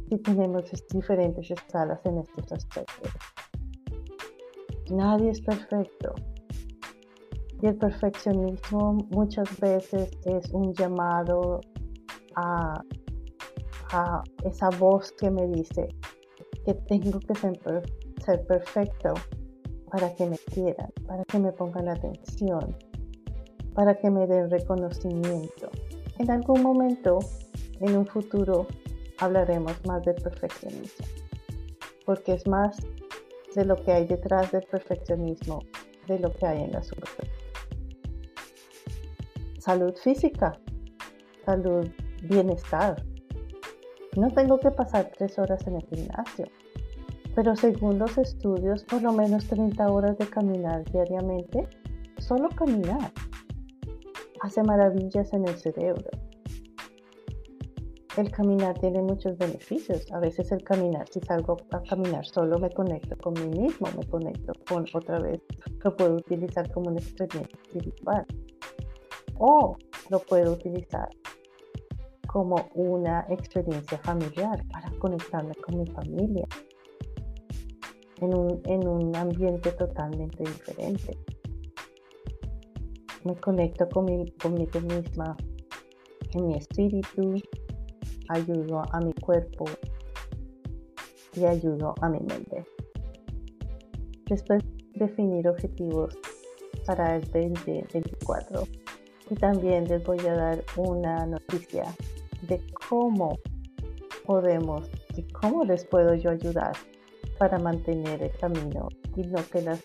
si 0.08 0.18
tenemos 0.18 0.64
diferentes 0.92 1.50
escalas 1.50 2.00
en 2.04 2.18
estos 2.18 2.52
aspectos. 2.52 3.12
Nadie 4.90 5.30
es 5.30 5.40
perfecto. 5.40 6.14
Y 7.62 7.66
el 7.66 7.76
perfeccionismo 7.76 8.94
muchas 9.10 9.48
veces 9.60 10.10
es 10.24 10.50
un 10.52 10.72
llamado 10.74 11.60
a, 12.34 12.82
a 13.92 14.22
esa 14.44 14.70
voz 14.70 15.12
que 15.12 15.30
me 15.30 15.46
dice 15.48 15.88
que 16.64 16.74
tengo 16.74 17.20
que 17.20 17.34
ser, 17.34 17.58
ser 18.24 18.46
perfecto 18.46 19.14
para 19.90 20.14
que 20.14 20.26
me 20.26 20.38
quieran, 20.38 20.90
para 21.06 21.24
que 21.24 21.38
me 21.38 21.52
pongan 21.52 21.88
atención, 21.88 22.76
para 23.74 23.94
que 23.94 24.10
me 24.10 24.26
den 24.26 24.50
reconocimiento. 24.50 25.70
En 26.18 26.30
algún 26.30 26.62
momento 26.62 27.18
en 27.80 27.96
un 27.96 28.06
futuro 28.06 28.66
hablaremos 29.18 29.74
más 29.86 30.02
del 30.04 30.16
perfeccionismo, 30.16 31.06
porque 32.04 32.34
es 32.34 32.46
más 32.46 32.76
de 33.54 33.64
lo 33.64 33.76
que 33.76 33.92
hay 33.92 34.06
detrás 34.06 34.52
del 34.52 34.64
perfeccionismo 34.64 35.62
de 36.06 36.18
lo 36.18 36.32
que 36.32 36.46
hay 36.46 36.62
en 36.62 36.72
la 36.72 36.82
superficie. 36.82 37.34
Salud 39.58 39.94
física, 39.96 40.58
salud, 41.44 41.88
bienestar. 42.22 43.02
No 44.16 44.30
tengo 44.30 44.58
que 44.58 44.70
pasar 44.70 45.10
tres 45.16 45.38
horas 45.38 45.66
en 45.66 45.76
el 45.76 45.86
gimnasio, 45.86 46.46
pero 47.34 47.54
según 47.56 47.98
los 47.98 48.18
estudios, 48.18 48.84
por 48.84 49.02
lo 49.02 49.12
menos 49.12 49.46
30 49.46 49.90
horas 49.90 50.18
de 50.18 50.26
caminar 50.26 50.84
diariamente, 50.90 51.68
solo 52.18 52.48
caminar, 52.48 53.12
hace 54.40 54.62
maravillas 54.62 55.32
en 55.32 55.46
el 55.46 55.56
cerebro 55.56 56.10
el 58.16 58.30
caminar 58.30 58.78
tiene 58.78 59.02
muchos 59.02 59.38
beneficios. 59.38 60.10
A 60.12 60.18
veces 60.18 60.50
el 60.52 60.62
caminar, 60.64 61.06
si 61.08 61.20
salgo 61.20 61.56
a 61.70 61.82
caminar 61.82 62.26
solo, 62.26 62.58
me 62.58 62.70
conecto 62.70 63.16
con 63.18 63.34
mí 63.34 63.60
mismo, 63.60 63.88
me 63.96 64.06
conecto 64.06 64.52
con 64.68 64.84
otra 64.92 65.20
vez, 65.20 65.40
lo 65.84 65.96
puedo 65.96 66.16
utilizar 66.16 66.70
como 66.72 66.90
una 66.90 67.00
experiencia 67.00 67.58
espiritual. 67.62 68.26
O 69.38 69.76
lo 70.10 70.18
puedo 70.20 70.52
utilizar 70.52 71.08
como 72.26 72.56
una 72.74 73.26
experiencia 73.28 73.98
familiar 73.98 74.64
para 74.70 74.90
conectarme 74.98 75.54
con 75.56 75.78
mi 75.78 75.86
familia 75.86 76.46
en 78.20 78.34
un, 78.34 78.60
en 78.66 78.86
un 78.86 79.16
ambiente 79.16 79.72
totalmente 79.72 80.42
diferente. 80.44 81.16
me 83.24 83.34
conecto 83.36 83.88
conmigo 83.88 84.80
misma, 84.80 85.36
en 86.34 86.46
mi 86.46 86.54
espíritu, 86.54 87.34
ayudo 88.30 88.82
a 88.92 89.00
mi 89.00 89.12
cuerpo 89.14 89.64
y 91.34 91.44
ayudo 91.44 91.94
a 92.00 92.08
mi 92.08 92.20
mente. 92.20 92.64
Después 94.26 94.62
definir 94.94 95.48
objetivos 95.48 96.16
para 96.86 97.16
el 97.16 97.22
2024 97.22 98.62
y 99.30 99.34
también 99.36 99.84
les 99.84 100.02
voy 100.04 100.18
a 100.26 100.34
dar 100.34 100.64
una 100.76 101.26
noticia 101.26 101.84
de 102.42 102.60
cómo 102.88 103.38
podemos 104.24 104.88
y 105.16 105.22
cómo 105.32 105.64
les 105.64 105.84
puedo 105.84 106.14
yo 106.14 106.30
ayudar 106.30 106.72
para 107.38 107.58
mantener 107.58 108.22
el 108.22 108.32
camino 108.38 108.88
y 109.16 109.22
no 109.22 109.38
que 109.50 109.62
las 109.62 109.82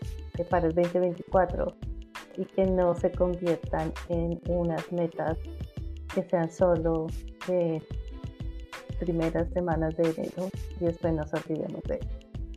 para 0.50 0.68
el 0.68 0.76
2024 0.76 1.74
y 2.38 2.46
que 2.46 2.66
no 2.66 2.94
se 2.96 3.12
conviertan 3.12 3.94
en 4.10 4.42
unas 4.50 4.92
metas 4.92 5.38
que 6.14 6.24
sean 6.24 6.52
solo 6.52 7.08
de 7.48 7.82
primeras 8.96 9.50
semanas 9.52 9.96
de 9.98 10.04
enero 10.04 10.50
y 10.80 10.86
después 10.86 11.14
nos 11.14 11.34
olvidemos 11.34 11.82
de 11.84 12.00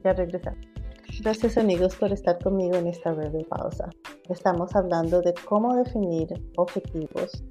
Ya 0.03 0.13
regresamos. 0.13 0.59
Gracias 1.21 1.59
amigos 1.59 1.97
por 1.97 2.13
estar 2.13 2.39
conmigo 2.39 2.77
en 2.77 2.87
esta 2.87 3.13
breve 3.13 3.45
pausa. 3.45 3.91
Estamos 4.29 4.75
hablando 4.77 5.21
de 5.21 5.35
cómo 5.47 5.75
definir 5.75 6.29
objetivos 6.57 7.43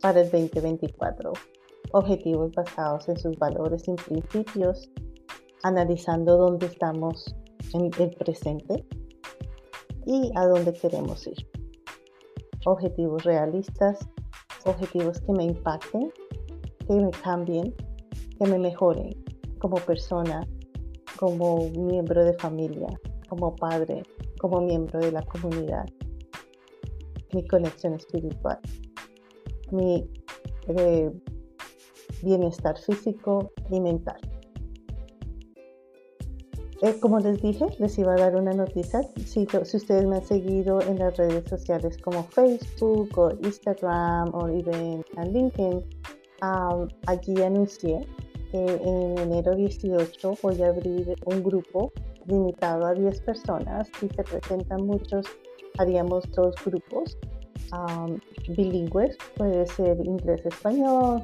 para 0.00 0.22
el 0.22 0.30
2024. 0.30 1.32
Objetivos 1.92 2.52
basados 2.52 3.08
en 3.08 3.16
sus 3.16 3.38
valores 3.38 3.86
y 3.86 3.94
principios, 3.94 4.90
analizando 5.62 6.36
dónde 6.36 6.66
estamos 6.66 7.36
en 7.74 7.90
el 7.98 8.10
presente 8.16 8.84
y 10.06 10.32
a 10.34 10.46
dónde 10.46 10.72
queremos 10.72 11.24
ir. 11.26 11.48
Objetivos 12.66 13.22
realistas, 13.22 14.00
objetivos 14.64 15.20
que 15.20 15.32
me 15.32 15.44
impacten, 15.44 16.12
que 16.88 16.94
me 16.94 17.10
cambien, 17.10 17.74
que 18.42 18.50
me 18.50 18.58
mejoren 18.58 19.14
como 19.58 19.76
persona, 19.76 20.44
como 21.16 21.70
miembro 21.70 22.24
de 22.24 22.34
familia, 22.34 22.88
como 23.28 23.54
padre, 23.54 24.02
como 24.40 24.60
miembro 24.60 24.98
de 24.98 25.12
la 25.12 25.22
comunidad. 25.22 25.84
Mi 27.32 27.46
conexión 27.46 27.94
espiritual, 27.94 28.58
mi 29.70 30.10
eh, 30.66 31.12
bienestar 32.22 32.76
físico 32.78 33.52
y 33.70 33.80
mental. 33.80 34.20
Eh, 36.82 36.98
como 36.98 37.20
les 37.20 37.40
dije, 37.40 37.66
les 37.78 37.96
iba 37.96 38.14
a 38.14 38.16
dar 38.16 38.34
una 38.34 38.52
noticia. 38.52 39.02
Si, 39.24 39.46
ustedes 39.54 40.04
me 40.04 40.16
han 40.16 40.24
seguido 40.24 40.82
en 40.82 40.98
las 40.98 41.16
redes 41.16 41.48
sociales 41.48 41.96
como 41.98 42.24
Facebook 42.24 43.16
o 43.16 43.30
Instagram 43.40 44.34
o 44.34 44.48
even 44.48 45.04
en 45.16 45.32
LinkedIn, 45.32 45.84
allí 47.06 47.40
anuncié 47.40 48.04
que 48.52 48.64
en 48.64 49.18
enero 49.18 49.56
18 49.56 50.34
voy 50.42 50.62
a 50.62 50.68
abrir 50.68 51.16
un 51.24 51.42
grupo 51.42 51.90
limitado 52.26 52.86
a 52.86 52.94
10 52.94 53.20
personas 53.22 53.88
y 54.02 54.08
se 54.08 54.22
presentan 54.22 54.86
muchos, 54.86 55.26
haríamos 55.78 56.30
dos 56.32 56.54
grupos 56.64 57.18
bilingües, 58.48 59.16
puede 59.36 59.66
ser 59.66 59.98
inglés-español, 60.04 61.22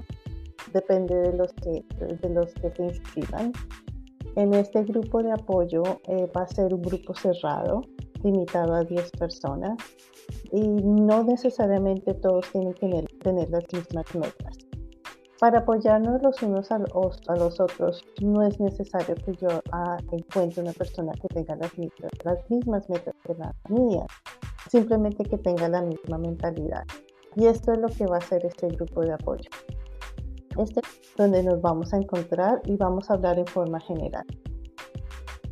depende 0.72 1.14
de 1.14 1.32
los 1.34 1.52
que, 1.54 1.84
de 1.98 2.28
los 2.30 2.52
que 2.54 2.70
se 2.70 2.84
inscriban. 2.84 3.52
En 4.36 4.54
este 4.54 4.82
grupo 4.84 5.22
de 5.22 5.32
apoyo 5.32 5.82
eh, 6.08 6.30
va 6.34 6.42
a 6.42 6.48
ser 6.48 6.72
un 6.72 6.82
grupo 6.82 7.14
cerrado, 7.14 7.82
limitado 8.22 8.74
a 8.74 8.84
10 8.84 9.10
personas 9.12 9.76
y 10.52 10.60
no 10.60 11.24
necesariamente 11.24 12.14
todos 12.14 12.50
tienen 12.52 12.74
que 12.74 13.06
tener, 13.20 13.50
las 13.50 13.64
mismas 13.72 14.14
metas. 14.14 14.58
Para 15.40 15.60
apoyarnos 15.60 16.20
los 16.22 16.42
unos 16.42 16.70
a 16.72 16.78
los, 16.78 17.20
a 17.28 17.36
los 17.36 17.60
otros, 17.60 18.04
no 18.20 18.42
es 18.42 18.58
necesario 18.58 19.14
que 19.14 19.34
yo 19.34 19.48
ah, 19.70 19.96
encuentre 20.10 20.62
una 20.62 20.72
persona 20.72 21.12
que 21.12 21.28
tenga 21.28 21.54
las 21.56 21.72
las 22.24 22.50
mismas 22.50 22.88
metas 22.90 23.14
que 23.24 23.34
las 23.34 23.54
mías, 23.68 24.06
simplemente 24.68 25.24
que 25.24 25.38
tenga 25.38 25.68
la 25.68 25.82
misma 25.82 26.18
mentalidad. 26.18 26.84
Y 27.36 27.46
esto 27.46 27.72
es 27.72 27.78
lo 27.78 27.88
que 27.88 28.06
va 28.06 28.16
a 28.16 28.18
hacer 28.18 28.44
este 28.44 28.66
grupo 28.68 29.02
de 29.02 29.12
apoyo. 29.12 29.48
Este 30.58 30.80
donde 31.16 31.42
nos 31.42 31.60
vamos 31.60 31.92
a 31.92 31.98
encontrar 31.98 32.60
y 32.64 32.76
vamos 32.76 33.10
a 33.10 33.14
hablar 33.14 33.38
en 33.38 33.46
forma 33.46 33.80
general 33.80 34.24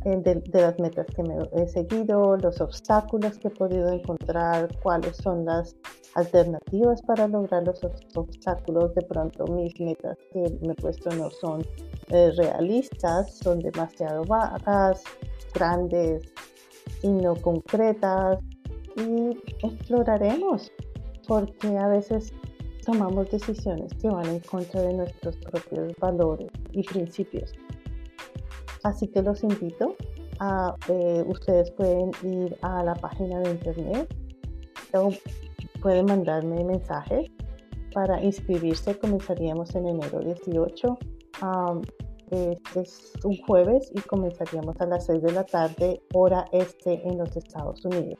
eh, 0.05 0.17
de, 0.17 0.61
las 0.61 0.79
metas 0.79 1.05
que 1.07 1.23
me 1.23 1.37
he 1.53 1.67
seguido, 1.67 2.37
los 2.37 2.61
obstáculos 2.61 3.37
que 3.37 3.49
he 3.49 3.51
podido 3.51 3.89
encontrar, 3.91 4.69
cuáles 4.81 5.17
son 5.17 5.45
las 5.45 5.75
alternativas 6.17 7.01
para 7.03 7.27
lograr 7.27 7.63
los 7.63 7.79
obstáculos. 8.15 8.93
De 8.95 9.03
pronto 9.03 9.45
mis 9.47 9.79
metas 9.79 10.17
que 10.33 10.39
me 10.61 10.73
he 10.73 10.75
puesto 10.75 11.09
no 11.11 11.29
son 11.29 11.63
eh, 12.09 12.31
realistas, 12.35 13.37
son 13.37 13.59
demasiado 13.59 14.23
vagas, 14.25 15.03
grandes 15.53 16.33
y 17.03 17.09
no 17.09 17.35
concretas. 17.35 18.39
Y 18.95 19.37
exploraremos, 19.63 20.71
porque 21.27 21.77
a 21.77 21.87
veces 21.87 22.33
tomamos 22.83 23.29
decisiones 23.29 23.93
que 24.01 24.07
van 24.07 24.25
en 24.25 24.39
contra 24.39 24.81
de 24.81 24.93
nuestros 24.93 25.37
propios 25.37 25.93
valores 25.99 26.49
y 26.71 26.81
principios. 26.81 27.53
Así 28.83 29.07
que 29.07 29.21
los 29.21 29.43
invito 29.43 29.95
a, 30.39 30.73
eh, 30.87 31.23
ustedes 31.27 31.69
pueden 31.71 32.09
ir 32.23 32.57
a 32.63 32.83
la 32.83 32.95
página 32.95 33.39
de 33.41 33.51
internet 33.51 34.15
pueden 35.81 36.05
mandarme 36.05 36.63
mensajes 36.63 37.29
para 37.93 38.21
inscribirse. 38.23 38.97
Comenzaríamos 38.97 39.73
en 39.75 39.87
enero 39.87 40.19
18. 40.19 40.97
este 42.31 42.81
es 42.81 43.13
un 43.23 43.37
jueves 43.45 43.91
y 43.95 44.01
comenzaríamos 44.01 44.79
a 44.81 44.85
las 44.85 45.05
6 45.05 45.21
de 45.21 45.31
la 45.31 45.43
tarde, 45.43 46.01
hora 46.13 46.45
este 46.51 47.07
en 47.07 47.17
los 47.17 47.35
Estados 47.37 47.85
Unidos 47.85 48.19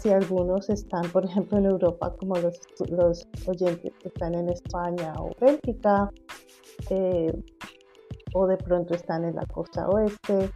si 0.00 0.10
algunos 0.10 0.68
están, 0.68 1.10
por 1.10 1.24
ejemplo, 1.28 1.58
en 1.58 1.66
Europa, 1.66 2.14
como 2.18 2.36
los, 2.36 2.60
los 2.88 3.26
oyentes 3.46 3.92
que 4.00 4.08
están 4.08 4.34
en 4.34 4.48
España 4.48 5.14
o 5.18 5.30
Bélgica, 5.40 6.10
eh, 6.90 7.32
o 8.34 8.46
de 8.46 8.56
pronto 8.56 8.94
están 8.94 9.24
en 9.24 9.34
la 9.34 9.46
costa 9.46 9.88
oeste, 9.88 10.50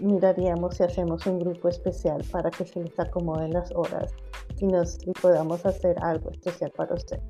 miraríamos 0.00 0.76
si 0.76 0.84
hacemos 0.84 1.26
un 1.26 1.38
grupo 1.40 1.68
especial 1.68 2.22
para 2.30 2.50
que 2.50 2.64
se 2.64 2.82
les 2.82 2.98
acomoden 2.98 3.52
las 3.52 3.70
horas 3.72 4.14
y, 4.60 4.66
nos, 4.66 4.98
podamos 5.20 5.64
hacer 5.66 5.96
algo 6.02 6.30
especial 6.30 6.70
para 6.76 6.94
usted. 6.94 7.20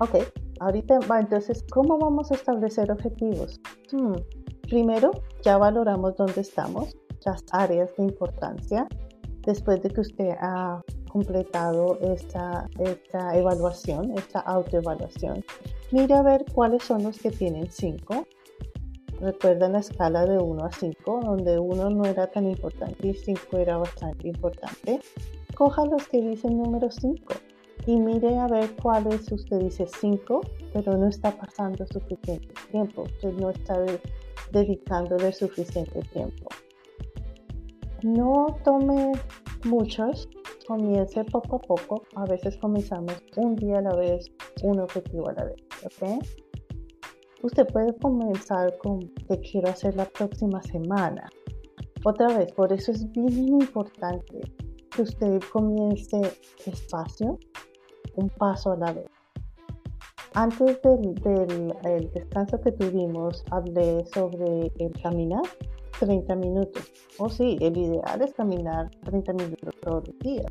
Ok, 0.00 0.16
ahorita 0.60 0.98
va 1.00 1.20
entonces, 1.20 1.64
¿cómo 1.70 1.98
vamos 1.98 2.30
a 2.30 2.34
establecer 2.34 2.90
objetivos? 2.90 3.60
Hmm, 3.92 4.14
primero, 4.62 5.10
ya 5.42 5.58
valoramos 5.58 6.16
dónde 6.16 6.40
estamos 6.40 6.96
las 7.24 7.44
áreas 7.52 7.94
de 7.96 8.04
importancia 8.04 8.88
después 9.42 9.82
de 9.82 9.90
que 9.90 10.00
usted 10.00 10.30
ha 10.40 10.82
completado 11.10 11.98
esta, 12.00 12.68
esta 12.78 13.36
evaluación, 13.36 14.16
esta 14.16 14.40
autoevaluación. 14.40 15.44
Mire 15.90 16.14
a 16.14 16.22
ver 16.22 16.44
cuáles 16.54 16.84
son 16.84 17.02
los 17.02 17.18
que 17.18 17.30
tienen 17.30 17.70
5. 17.70 18.26
Recuerda 19.20 19.68
la 19.68 19.80
escala 19.80 20.24
de 20.24 20.38
1 20.38 20.64
a 20.64 20.72
5, 20.72 21.20
donde 21.22 21.58
1 21.58 21.90
no 21.90 22.04
era 22.06 22.26
tan 22.28 22.46
importante 22.46 23.08
y 23.08 23.14
5 23.14 23.58
era 23.58 23.76
bastante 23.76 24.28
importante. 24.28 25.00
Coja 25.54 25.84
los 25.84 26.08
que 26.08 26.22
dicen 26.22 26.56
número 26.56 26.90
5 26.90 27.34
y 27.86 27.96
mire 27.96 28.38
a 28.38 28.46
ver 28.46 28.74
cuáles 28.76 29.30
usted 29.30 29.58
dice 29.58 29.86
5, 29.86 30.40
pero 30.72 30.96
no 30.96 31.08
está 31.08 31.32
pasando 31.32 31.86
suficiente 31.86 32.48
tiempo, 32.70 33.02
usted 33.02 33.32
no 33.34 33.50
está 33.50 33.78
dedicándole 34.52 35.32
suficiente 35.32 36.00
tiempo. 36.12 36.48
No 38.02 38.56
tome 38.64 39.12
muchos, 39.64 40.28
comience 40.66 41.24
poco 41.24 41.56
a 41.56 41.60
poco. 41.60 42.02
A 42.14 42.24
veces 42.24 42.56
comenzamos 42.56 43.22
un 43.36 43.56
día 43.56 43.78
a 43.78 43.82
la 43.82 43.94
vez, 43.94 44.30
un 44.62 44.80
objetivo 44.80 45.28
a 45.28 45.34
la 45.34 45.44
vez. 45.44 45.56
¿ok? 45.84 46.24
Usted 47.42 47.66
puede 47.68 47.96
comenzar 47.96 48.76
con 48.78 49.00
que 49.00 49.40
quiero 49.40 49.70
hacer 49.70 49.96
la 49.96 50.04
próxima 50.04 50.62
semana. 50.62 51.28
Otra 52.04 52.28
vez, 52.36 52.52
por 52.52 52.72
eso 52.72 52.92
es 52.92 53.10
bien 53.12 53.48
importante 53.48 54.40
que 54.90 55.02
usted 55.02 55.40
comience 55.50 56.20
despacio, 56.66 57.38
un 58.16 58.28
paso 58.28 58.72
a 58.72 58.76
la 58.76 58.92
vez. 58.92 59.06
Antes 60.34 60.80
del, 60.82 62.10
descanso 62.12 62.60
que 62.60 62.72
tuvimos, 62.72 63.42
hablé 63.50 64.04
sobre 64.06 64.70
el 64.78 64.92
caminar 65.02 65.42
30 65.98 66.36
minutos. 66.36 66.92
O 67.18 67.28
sí, 67.28 67.56
el 67.60 67.76
ideal 67.76 68.22
es 68.22 68.32
caminar 68.34 68.90
30 69.04 69.32
minutos 69.32 69.74
todos 69.82 70.06
los 70.06 70.18
días. 70.20 70.46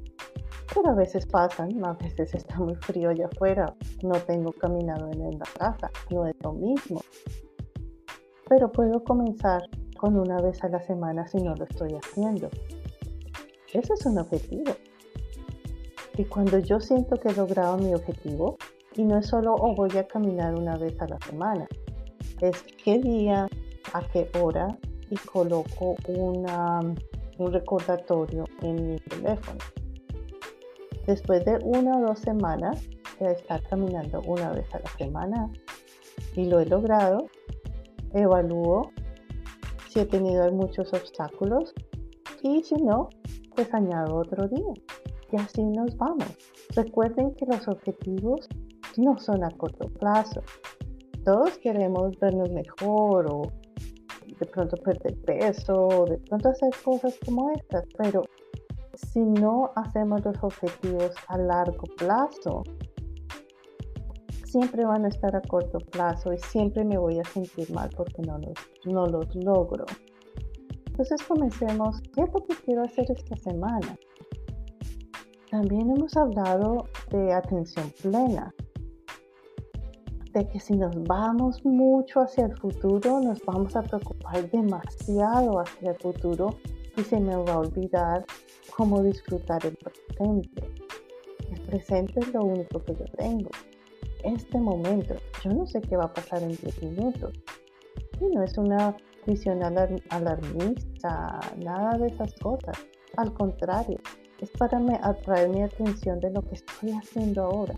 Pero 0.74 0.90
a 0.90 0.94
veces 0.94 1.26
pasan, 1.26 1.84
a 1.84 1.94
veces 1.94 2.34
está 2.36 2.58
muy 2.60 2.76
frío 2.76 3.10
allá 3.10 3.28
afuera, 3.28 3.74
no 4.04 4.16
tengo 4.20 4.52
caminado 4.54 5.10
en 5.12 5.40
la 5.40 5.46
casa, 5.58 5.90
no 6.12 6.28
es 6.28 6.36
lo 6.44 6.54
mismo. 6.54 7.02
Pero 8.48 8.72
puedo 8.72 9.04
comenzar 9.04 9.64
con 9.98 10.18
una 10.18 10.40
vez 10.42 10.64
a 10.64 10.70
la 10.70 10.82
semana 10.82 11.28
si 11.28 11.38
no 11.38 11.56
lo 11.56 11.66
estoy 11.66 11.96
haciendo. 11.96 12.50
Ese 13.74 13.94
es 13.94 14.06
un 14.06 14.18
objetivo. 14.20 14.74
Y 16.18 16.26
cuando 16.26 16.60
yo 16.60 16.80
siento 16.80 17.16
que 17.16 17.30
he 17.30 17.34
logrado 17.34 17.78
mi 17.78 17.94
objetivo, 17.94 18.58
y 18.96 19.04
no 19.04 19.18
es 19.18 19.28
solo 19.28 19.54
o 19.54 19.72
oh, 19.72 19.76
voy 19.76 19.96
a 19.98 20.08
caminar 20.08 20.56
una 20.56 20.78
vez 20.78 21.00
a 21.02 21.08
la 21.08 21.18
semana, 21.20 21.68
es 22.42 22.64
qué 22.84 23.00
día, 23.00 23.48
a 23.94 24.02
qué 24.12 24.30
hora 24.42 24.68
y 25.10 25.16
coloco 25.18 25.96
un 26.08 27.52
recordatorio 27.52 28.46
en 28.62 28.92
mi 28.92 29.00
teléfono. 29.00 29.60
Después 31.06 31.44
de 31.46 31.58
una 31.64 31.98
o 31.98 32.08
dos 32.08 32.20
semanas 32.20 32.88
de 33.20 33.32
estar 33.32 33.62
caminando 33.64 34.22
una 34.26 34.52
vez 34.52 34.74
a 34.74 34.80
la 34.80 34.90
semana 34.98 35.52
y 36.36 36.46
lo 36.46 36.60
he 36.60 36.66
logrado, 36.66 37.28
evalúo 38.14 38.92
si 39.90 40.00
he 40.00 40.06
tenido 40.06 40.52
muchos 40.52 40.94
obstáculos 40.94 41.74
y 42.44 42.64
si 42.64 42.76
no, 42.76 43.10
pues 43.56 43.74
añado 43.74 44.18
otro 44.18 44.48
día. 44.48 44.74
Y 45.32 45.36
así 45.38 45.64
nos 45.64 45.96
vamos. 45.98 46.38
Recuerden 46.76 47.34
que 47.36 47.46
los 47.46 47.68
objetivos 47.68 48.48
no 48.98 49.18
son 49.18 49.44
a 49.44 49.52
corto 49.52 49.90
plazo. 49.90 50.42
Todos 51.26 51.58
queremos 51.58 52.18
vernos 52.20 52.50
mejor 52.52 53.28
o 53.32 53.42
de 54.40 54.46
pronto 54.46 54.78
perder 54.78 55.16
peso 55.22 55.74
o 55.74 56.06
de 56.06 56.18
pronto 56.18 56.50
hacer 56.50 56.70
cosas 56.84 57.18
como 57.26 57.52
estas, 57.52 57.86
pero 57.98 58.24
si 59.12 59.22
no 59.22 59.72
hacemos 59.76 60.24
los 60.24 60.38
objetivos 60.44 61.12
a 61.28 61.38
largo 61.38 61.84
plazo, 61.98 62.64
siempre 64.46 64.86
van 64.86 65.06
a 65.06 65.08
estar 65.08 65.36
a 65.36 65.42
corto 65.42 65.80
plazo 65.80 66.34
y 66.34 66.38
siempre 66.38 66.84
me 66.84 66.98
voy 66.98 67.20
a 67.20 67.24
sentir 67.24 67.72
mal 67.72 67.90
porque 67.96 68.22
no 68.22 68.38
los, 68.38 68.54
no 68.86 69.06
los 69.08 69.36
logro. 69.36 69.86
Entonces 70.88 71.24
comencemos, 71.24 72.02
¿qué 72.14 72.22
es 72.22 72.34
lo 72.34 72.46
que 72.46 72.56
quiero 72.66 72.84
hacer 72.84 73.06
esta 73.10 73.36
semana? 73.38 73.98
También 75.50 75.90
hemos 75.90 76.16
hablado 76.16 76.86
de 77.10 77.34
atención 77.34 77.92
plena, 78.02 78.54
de 80.34 80.48
que 80.48 80.60
si 80.60 80.76
nos 80.76 80.96
vamos 81.04 81.66
mucho 81.66 82.22
hacia 82.22 82.46
el 82.46 82.56
futuro, 82.58 83.20
nos 83.22 83.44
vamos 83.44 83.76
a 83.76 83.82
preocupar 83.82 84.50
demasiado 84.52 85.60
hacia 85.60 85.92
el 85.92 85.98
futuro 85.98 86.50
y 86.96 87.02
se 87.02 87.20
me 87.20 87.36
va 87.36 87.54
a 87.54 87.60
olvidar 87.60 88.26
cómo 88.76 89.04
disfrutar 89.04 89.66
el 89.66 89.76
presente. 89.76 90.72
El 91.52 91.62
presente 91.62 92.20
es 92.20 92.34
lo 92.34 92.44
único 92.44 92.84
que 92.84 92.96
yo 92.96 93.06
tengo 93.18 93.50
este 94.24 94.60
momento. 94.60 95.16
Yo 95.44 95.54
no 95.54 95.66
sé 95.66 95.82
qué 95.82 95.96
va 95.96 96.06
a 96.06 96.14
pasar 96.14 96.44
en 96.44 96.50
10 96.50 96.84
minutos. 96.84 97.34
Y 98.20 98.26
no 98.36 98.44
es 98.44 98.58
una 98.58 98.96
visión 99.26 99.62
alarmista, 99.64 101.40
nada 101.58 101.98
de 101.98 102.08
esas 102.08 102.34
cosas. 102.36 102.78
Al 103.18 103.34
contrario, 103.34 104.00
es 104.42 104.50
para 104.52 104.80
atraer 105.02 105.50
mi 105.50 105.62
atención 105.62 106.20
de 106.20 106.32
lo 106.32 106.42
que 106.42 106.56
estoy 106.56 106.92
haciendo 106.92 107.44
ahora. 107.44 107.76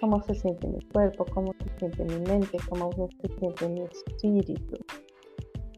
Cómo 0.00 0.22
se 0.22 0.34
siente 0.34 0.66
mi 0.66 0.80
cuerpo, 0.92 1.24
cómo 1.32 1.52
se 1.52 1.78
siente 1.78 2.04
mi 2.04 2.26
mente, 2.26 2.58
cómo 2.68 2.90
se 2.92 3.28
siente 3.38 3.68
mi 3.68 3.82
espíritu. 3.82 4.76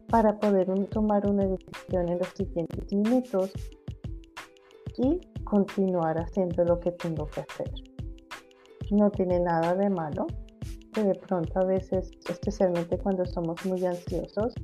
Para 0.09 0.38
poder 0.38 0.67
tomar 0.88 1.27
una 1.27 1.47
decisión 1.47 2.09
en 2.09 2.19
los 2.19 2.29
siguientes 2.29 2.93
minutos 2.93 3.53
y 4.99 5.21
continuar 5.45 6.19
haciendo 6.19 6.65
lo 6.65 6.81
que 6.81 6.93
tengo 6.93 7.27
que 7.27 7.41
hacer 7.41 7.71
no 8.91 9.11
tiene 9.11 9.41
nada 9.41 9.75
de 9.75 9.91
malo, 9.91 10.27
que 10.93 11.03
de 11.03 11.15
pronto 11.15 11.59
a 11.59 11.65
veces, 11.65 12.11
especialmente 12.29 12.99
cuando 12.99 13.25
somos 13.25 13.65
muy 13.67 13.85
ansiosos, 13.85 14.55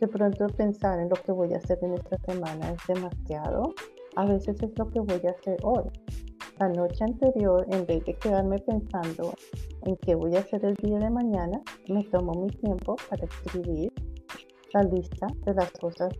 de 0.00 0.08
pronto 0.08 0.46
pensar 0.48 1.00
en 1.00 1.08
lo 1.08 1.16
que 1.16 1.32
voy 1.32 1.52
a 1.54 1.58
hacer 1.58 1.78
en 1.82 1.94
esta 1.94 2.18
semana 2.26 2.70
es 2.70 2.86
demasiado. 2.86 3.74
A 4.16 4.26
veces 4.26 4.56
es 4.62 4.78
lo 4.78 4.88
que 4.88 5.00
voy 5.00 5.20
a 5.26 5.30
hacer 5.30 5.56
hoy. 5.62 5.84
La 6.58 6.68
noche 6.68 7.04
anterior, 7.04 7.66
en 7.70 7.86
vez 7.86 8.04
de 8.04 8.14
quedarme 8.14 8.58
pensando 8.58 9.32
en 9.84 9.96
qué 9.96 10.14
voy 10.14 10.34
a 10.36 10.40
hacer 10.40 10.64
el 10.64 10.74
día 10.76 10.98
de 10.98 11.10
mañana, 11.10 11.60
me 11.88 12.04
tomo 12.04 12.32
mi 12.32 12.48
tiempo 12.48 12.96
para 13.08 13.24
escribir 13.24 13.92
la 14.74 14.82
lista 14.82 15.26
de 15.44 15.54
las 15.54 15.70
cosas 15.72 16.10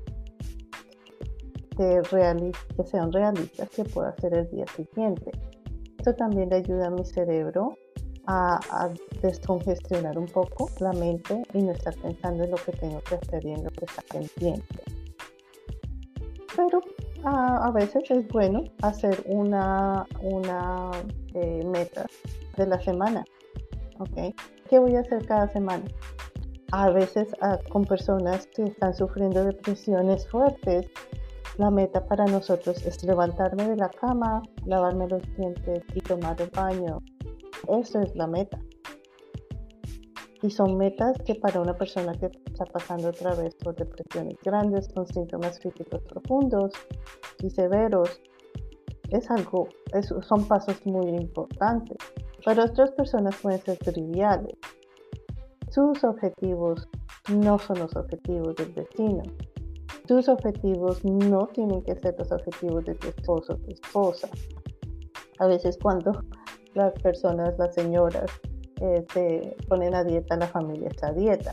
que, 1.79 2.85
sean 2.85 3.13
realistas 3.13 3.71
que 3.71 3.85
puedo 3.85 4.09
hacer 4.09 4.35
el 4.35 4.51
día 4.51 4.67
siguiente. 4.77 5.31
Esto 5.99 6.15
también 6.15 6.51
le 6.51 6.57
ayuda 6.57 6.89
a 6.89 6.91
mi 6.91 7.05
cerebro 7.05 7.79
a, 8.27 8.91
descongestionar 9.23 10.19
un 10.19 10.27
poco 10.27 10.69
la 10.81 10.93
mente 10.93 11.43
y 11.55 11.63
no 11.63 11.73
estar 11.73 11.95
pensando 11.97 12.45
en 12.45 12.51
lo 12.51 12.57
que 12.57 12.73
tengo 12.73 13.01
que 13.01 13.15
hacer 13.15 13.45
y 13.47 13.53
en 13.53 13.65
lo 13.65 13.71
que 13.71 13.85
está 13.85 14.03
pendiente. 14.11 14.83
Pero 16.55 16.83
a, 17.25 17.71
veces 17.71 18.11
es 18.11 18.27
bueno 18.29 18.65
hacer 18.83 19.23
una, 19.27 20.07
una 20.21 20.91
eh, 21.35 21.65
meta 21.65 22.07
de 22.57 22.67
la 22.67 22.81
semana. 22.81 23.25
¿ok? 23.99 24.35
¿Qué 24.69 24.79
voy 24.79 24.97
a 24.97 25.01
hacer 25.01 25.25
cada 25.27 25.49
semana? 25.49 25.85
A 26.73 26.91
veces 26.91 27.29
ah, 27.41 27.59
con 27.71 27.85
personas 27.85 28.47
que 28.49 28.65
están 28.65 28.95
sufriendo 28.95 29.45
depresiones 29.45 30.29
fuertes, 30.29 30.91
la 31.59 31.73
meta 31.73 32.07
para 32.07 32.25
nosotros 32.25 32.87
es 32.87 33.03
levantarme 33.03 33.69
de 33.69 33.77
la 33.77 33.89
cama, 33.89 34.43
lavarme 34.65 35.09
los 35.09 35.23
dientes 35.37 35.83
y 35.93 36.01
tomar 36.01 36.41
el 36.41 36.51
baño. 36.51 37.03
Eso 37.67 38.01
es 38.01 38.15
la 38.15 38.29
meta. 38.29 38.61
Y 40.41 40.51
son 40.51 40.79
metas 40.79 41.19
que 41.27 41.35
para 41.35 41.61
una 41.61 41.77
persona 41.77 42.13
que 42.13 42.31
está 42.47 42.65
pasando 42.65 43.09
otra 43.09 43.35
vez 43.35 43.57
por 43.57 43.75
depresiones 43.75 44.37
grandes, 44.45 44.89
con 44.95 45.05
síntomas 45.09 45.59
físicos 45.59 46.01
profundos 46.03 46.73
y 47.41 47.51
severos, 47.51 48.21
es 49.11 49.29
algo, 49.29 49.67
son 50.23 50.47
pasos 50.47 50.87
muy 50.87 51.09
importantes. 51.09 51.99
Para 52.45 52.67
otras 52.67 52.93
personas 52.93 53.35
pueden 53.43 53.61
ser 53.63 53.79
triviales. 53.79 54.57
Sus 55.71 56.05
objetivos 56.05 56.89
no 57.35 57.59
son 57.59 57.81
los 57.81 57.97
objetivos 57.97 58.55
del 58.55 58.73
vecino 58.75 59.23
tus 60.09 60.27
objetivos 60.27 61.05
no 61.05 61.47
tienen 61.49 61.83
que 61.83 61.95
ser 61.95 62.17
los 62.19 62.33
objetivos 62.33 62.85
de 62.87 62.95
tu 62.95 63.09
esposo 63.09 63.53
o 63.53 63.57
tu 63.57 63.71
esposa. 63.71 64.29
A 65.39 65.47
veces 65.47 65.79
cuando 65.81 66.25
las 66.73 66.95
personas, 66.95 67.57
las 67.59 67.75
señoras, 67.75 68.31
eh, 68.81 69.05
se 69.13 69.57
ponen 69.69 69.95
a 69.95 70.03
dieta, 70.03 70.37
la 70.37 70.47
familia 70.47 70.89
está 70.89 71.09
a 71.09 71.13
dieta. 71.13 71.53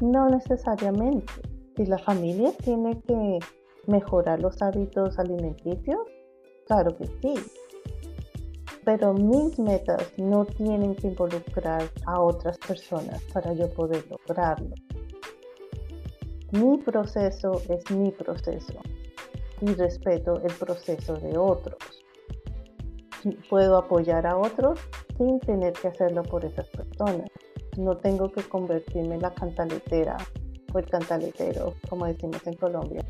No 0.00 0.28
necesariamente. 0.28 1.32
Si 1.76 1.86
la 1.86 1.98
familia 1.98 2.52
tiene 2.62 3.00
que 3.02 3.40
mejorar 3.88 4.40
los 4.40 4.62
hábitos 4.62 5.18
alimenticios, 5.18 6.00
claro 6.66 6.96
que 6.96 7.06
sí. 7.20 7.34
Pero 8.84 9.12
mis 9.12 9.58
metas 9.58 10.12
no 10.18 10.44
tienen 10.44 10.94
que 10.94 11.08
involucrar 11.08 11.82
a 12.06 12.20
otras 12.20 12.58
personas 12.58 13.20
para 13.32 13.52
yo 13.54 13.68
poder 13.70 14.04
lograrlo. 14.08 14.74
Mi 16.52 16.76
proceso 16.76 17.62
es 17.70 17.90
mi 17.90 18.10
proceso 18.10 18.74
y 19.62 19.72
respeto 19.72 20.38
el 20.44 20.52
proceso 20.52 21.14
de 21.14 21.38
otros. 21.38 21.78
Puedo 23.48 23.78
apoyar 23.78 24.26
a 24.26 24.36
otros 24.36 24.78
sin 25.16 25.40
tener 25.40 25.72
que 25.72 25.88
hacerlo 25.88 26.22
por 26.22 26.44
esas 26.44 26.68
personas. 26.68 27.30
No 27.78 27.96
tengo 27.96 28.30
que 28.30 28.42
convertirme 28.42 29.14
en 29.14 29.22
la 29.22 29.30
cantaletera 29.32 30.18
o 30.74 30.78
el 30.78 30.84
cantaletero, 30.90 31.74
como 31.88 32.04
decimos 32.04 32.46
en 32.46 32.54
Colombia. 32.54 33.02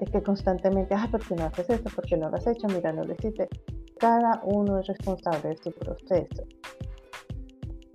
Es 0.00 0.10
que 0.10 0.22
constantemente, 0.22 0.94
ah, 0.94 1.08
¿por 1.10 1.26
qué 1.26 1.34
no 1.34 1.46
haces 1.46 1.68
esto? 1.70 1.90
¿Por 1.92 2.06
qué 2.06 2.16
no 2.16 2.30
lo 2.30 2.36
has 2.36 2.46
hecho? 2.46 2.68
Mira, 2.68 2.92
no 2.92 3.02
lo 3.02 3.12
hiciste. 3.12 3.48
Cada 3.98 4.40
uno 4.44 4.78
es 4.78 4.86
responsable 4.86 5.48
de 5.48 5.56
su 5.56 5.72
proceso 5.72 6.44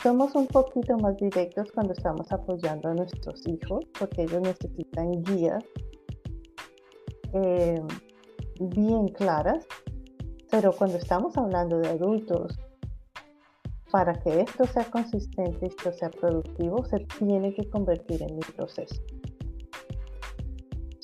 somos 0.01 0.35
un 0.35 0.47
poquito 0.47 0.97
más 0.97 1.17
directos 1.17 1.71
cuando 1.73 1.93
estamos 1.93 2.31
apoyando 2.31 2.89
a 2.89 2.93
nuestros 2.93 3.45
hijos, 3.47 3.85
porque 3.97 4.23
ellos 4.23 4.41
necesitan 4.41 5.11
guías 5.23 5.63
eh, 7.33 7.81
bien 8.59 9.07
claras, 9.09 9.65
pero 10.49 10.71
cuando 10.71 10.97
estamos 10.97 11.37
hablando 11.37 11.79
de 11.79 11.89
adultos, 11.89 12.57
para 13.91 14.13
que 14.13 14.41
esto 14.41 14.65
sea 14.65 14.83
consistente 14.89 15.57
y 15.61 15.67
esto 15.67 15.91
sea 15.91 16.09
productivo, 16.09 16.85
se 16.85 16.99
tiene 17.17 17.53
que 17.53 17.67
convertir 17.69 18.21
en 18.21 18.35
mi 18.35 18.41
proceso. 18.55 19.01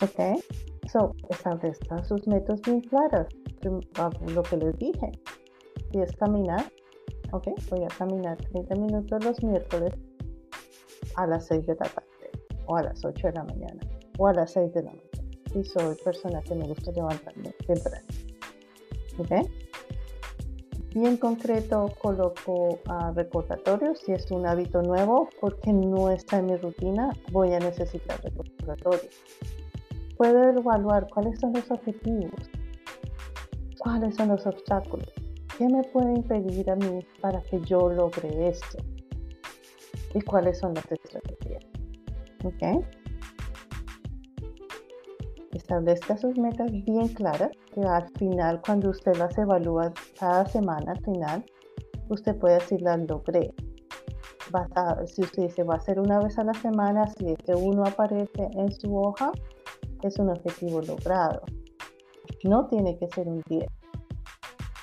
¿Ok? 0.01 0.39
So, 0.91 1.11
establezcan 1.29 2.05
sus 2.05 2.27
metas 2.27 2.61
bien 2.61 2.81
claras. 2.81 3.27
Lo 3.63 4.43
que 4.43 4.57
les 4.57 4.77
dije, 4.77 5.11
si 5.91 5.99
es 5.99 6.15
caminar, 6.17 6.63
ok, 7.35 7.49
voy 7.69 7.83
a 7.83 7.87
caminar 7.87 8.37
30 8.37 8.75
minutos 8.75 9.23
los 9.23 9.43
miércoles 9.43 9.93
a 11.15 11.27
las 11.27 11.47
6 11.47 11.67
de 11.67 11.75
la 11.75 11.85
tarde, 11.85 12.31
o 12.65 12.77
a 12.77 12.83
las 12.83 13.03
8 13.03 13.27
de 13.27 13.33
la 13.33 13.43
mañana, 13.43 13.81
o 14.17 14.27
a 14.27 14.33
las 14.33 14.53
6 14.53 14.73
de 14.73 14.83
la 14.83 14.91
mañana. 14.91 15.09
Y 15.53 15.63
soy 15.63 15.95
persona 16.03 16.41
que 16.41 16.55
me 16.55 16.67
gusta 16.67 16.91
levantarme 16.91 17.53
temprano. 17.65 18.05
¿Ok? 19.19 19.49
Bien 20.93 21.17
concreto, 21.17 21.91
coloco 22.01 22.79
uh, 22.87 23.13
recordatorios. 23.13 23.99
Si 23.99 24.13
es 24.13 24.31
un 24.31 24.45
hábito 24.45 24.81
nuevo, 24.81 25.29
porque 25.41 25.73
no 25.73 26.09
está 26.09 26.39
en 26.39 26.45
mi 26.47 26.55
rutina, 26.55 27.09
voy 27.31 27.53
a 27.53 27.59
necesitar 27.59 28.21
recordatorios. 28.23 29.13
Puedo 30.17 30.49
evaluar 30.49 31.07
cuáles 31.13 31.39
son 31.39 31.51
los 31.51 31.69
objetivos, 31.69 32.49
cuáles 33.77 34.15
son 34.15 34.29
los 34.29 34.45
obstáculos 34.45 35.24
¿Qué 35.57 35.69
me 35.69 35.83
puede 35.83 36.15
impedir 36.15 36.69
a 36.69 36.75
mí 36.75 36.99
para 37.21 37.41
que 37.41 37.61
yo 37.61 37.89
logre 37.89 38.49
esto? 38.49 38.77
¿Y 40.13 40.19
cuáles 40.19 40.59
son 40.59 40.73
las 40.73 40.91
estrategias? 40.91 41.63
¿Ok? 42.43 42.83
Establezca 45.53 46.17
sus 46.17 46.37
metas 46.37 46.69
bien 46.69 47.07
claras, 47.07 47.51
que 47.73 47.79
al 47.79 48.09
final, 48.17 48.61
cuando 48.65 48.89
usted 48.89 49.15
las 49.15 49.37
evalúa 49.37 49.93
cada 50.19 50.45
semana, 50.45 50.91
al 50.91 51.01
final, 51.05 51.45
usted 52.09 52.35
puede 52.37 52.55
decir 52.55 52.81
las 52.81 52.99
logré. 53.07 53.53
si 55.05 55.21
usted 55.21 55.43
dice 55.43 55.63
va 55.63 55.75
a 55.75 55.79
ser 55.79 56.01
una 56.01 56.19
vez 56.19 56.37
a 56.37 56.43
la 56.43 56.53
semana, 56.55 57.07
si 57.07 57.31
este 57.31 57.55
uno 57.55 57.85
aparece 57.85 58.49
en 58.57 58.73
su 58.73 58.93
hoja, 58.93 59.31
es 60.01 60.19
un 60.19 60.31
objetivo 60.31 60.81
logrado. 60.81 61.43
No 62.43 62.67
tiene 62.67 62.97
que 62.97 63.07
ser 63.07 63.29
un 63.29 63.41
10. 63.47 63.84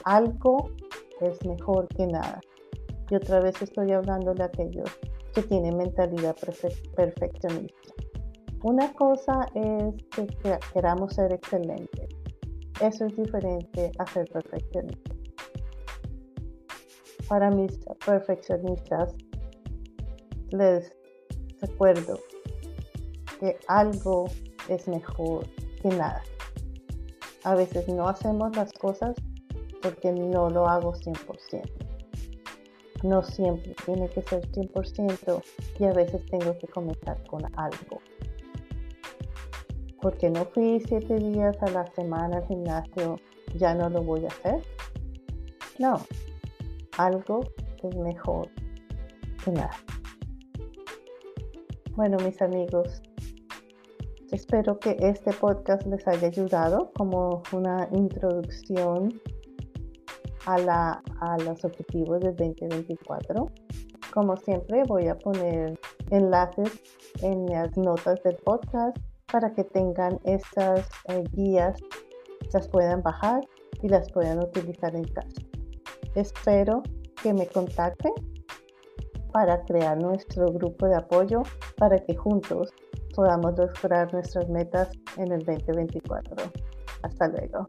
Algo 0.04 0.70
es 1.20 1.44
mejor 1.46 1.88
que 1.88 2.06
nada. 2.06 2.40
Y 3.10 3.14
otra 3.14 3.40
vez 3.40 3.60
estoy 3.60 3.92
hablando 3.92 4.34
de 4.34 4.44
aquellos 4.44 4.90
que 5.34 5.42
tienen 5.42 5.76
mentalidad 5.76 6.36
perfeccionista. 6.96 7.94
Una 8.62 8.92
cosa 8.94 9.46
es 9.54 9.94
que 10.10 10.58
queramos 10.72 11.14
ser 11.14 11.32
excelentes. 11.32 12.08
Eso 12.80 13.06
es 13.06 13.16
diferente 13.16 13.92
a 13.98 14.06
ser 14.06 14.28
perfeccionista. 14.30 15.14
Para 17.28 17.50
mis 17.50 17.78
perfeccionistas, 18.04 19.14
les 20.50 20.92
recuerdo 21.60 22.18
que 23.40 23.56
algo 23.68 24.26
es 24.68 24.86
mejor 24.86 25.46
que 25.80 25.88
nada. 25.88 26.22
A 27.44 27.54
veces 27.54 27.88
no 27.88 28.08
hacemos 28.08 28.54
las 28.56 28.72
cosas 28.72 29.16
porque 29.82 30.12
no 30.12 30.48
lo 30.48 30.68
hago 30.68 30.94
100%. 30.94 31.62
No 33.02 33.22
siempre 33.22 33.74
tiene 33.84 34.08
que 34.08 34.22
ser 34.22 34.48
100% 34.52 35.42
y 35.80 35.84
a 35.84 35.92
veces 35.92 36.24
tengo 36.26 36.56
que 36.56 36.68
comenzar 36.68 37.22
con 37.26 37.42
algo 37.58 38.00
porque 40.02 40.28
no 40.28 40.44
fui 40.46 40.82
siete 40.86 41.16
días 41.16 41.56
a 41.62 41.70
la 41.70 41.86
semana 41.94 42.38
al 42.38 42.46
gimnasio, 42.46 43.16
ya 43.54 43.72
no 43.72 43.88
lo 43.88 44.02
voy 44.02 44.24
a 44.24 44.28
hacer. 44.28 44.60
No, 45.78 46.00
algo 46.98 47.40
es 47.82 47.96
mejor 47.96 48.48
que 49.44 49.52
nada. 49.52 49.76
Bueno, 51.94 52.16
mis 52.24 52.42
amigos, 52.42 53.00
espero 54.32 54.78
que 54.80 54.96
este 54.98 55.32
podcast 55.32 55.86
les 55.86 56.06
haya 56.08 56.26
ayudado 56.26 56.90
como 56.94 57.42
una 57.52 57.88
introducción 57.92 59.20
a, 60.46 60.58
la, 60.58 61.02
a 61.20 61.38
los 61.38 61.64
objetivos 61.64 62.20
del 62.20 62.36
2024. 62.36 63.50
Como 64.12 64.36
siempre, 64.36 64.82
voy 64.88 65.08
a 65.08 65.18
poner 65.18 65.78
enlaces 66.10 66.82
en 67.22 67.46
las 67.46 67.76
notas 67.76 68.22
del 68.22 68.36
podcast 68.36 68.96
para 69.30 69.52
que 69.52 69.64
tengan 69.64 70.18
estas 70.24 70.88
eh, 71.08 71.24
guías, 71.32 71.80
las 72.52 72.68
puedan 72.68 73.02
bajar 73.02 73.40
y 73.82 73.88
las 73.88 74.10
puedan 74.12 74.40
utilizar 74.40 74.94
en 74.94 75.04
casa. 75.04 75.40
Espero 76.14 76.82
que 77.22 77.32
me 77.32 77.46
contacten 77.46 78.12
para 79.32 79.62
crear 79.64 79.96
nuestro 79.96 80.46
grupo 80.52 80.86
de 80.86 80.96
apoyo 80.96 81.42
para 81.78 81.98
que 81.98 82.14
juntos 82.14 82.70
podamos 83.14 83.58
lograr 83.58 84.12
nuestras 84.12 84.48
metas 84.48 84.90
en 85.16 85.32
el 85.32 85.42
2024. 85.44 86.36
Hasta 87.02 87.28
luego. 87.28 87.66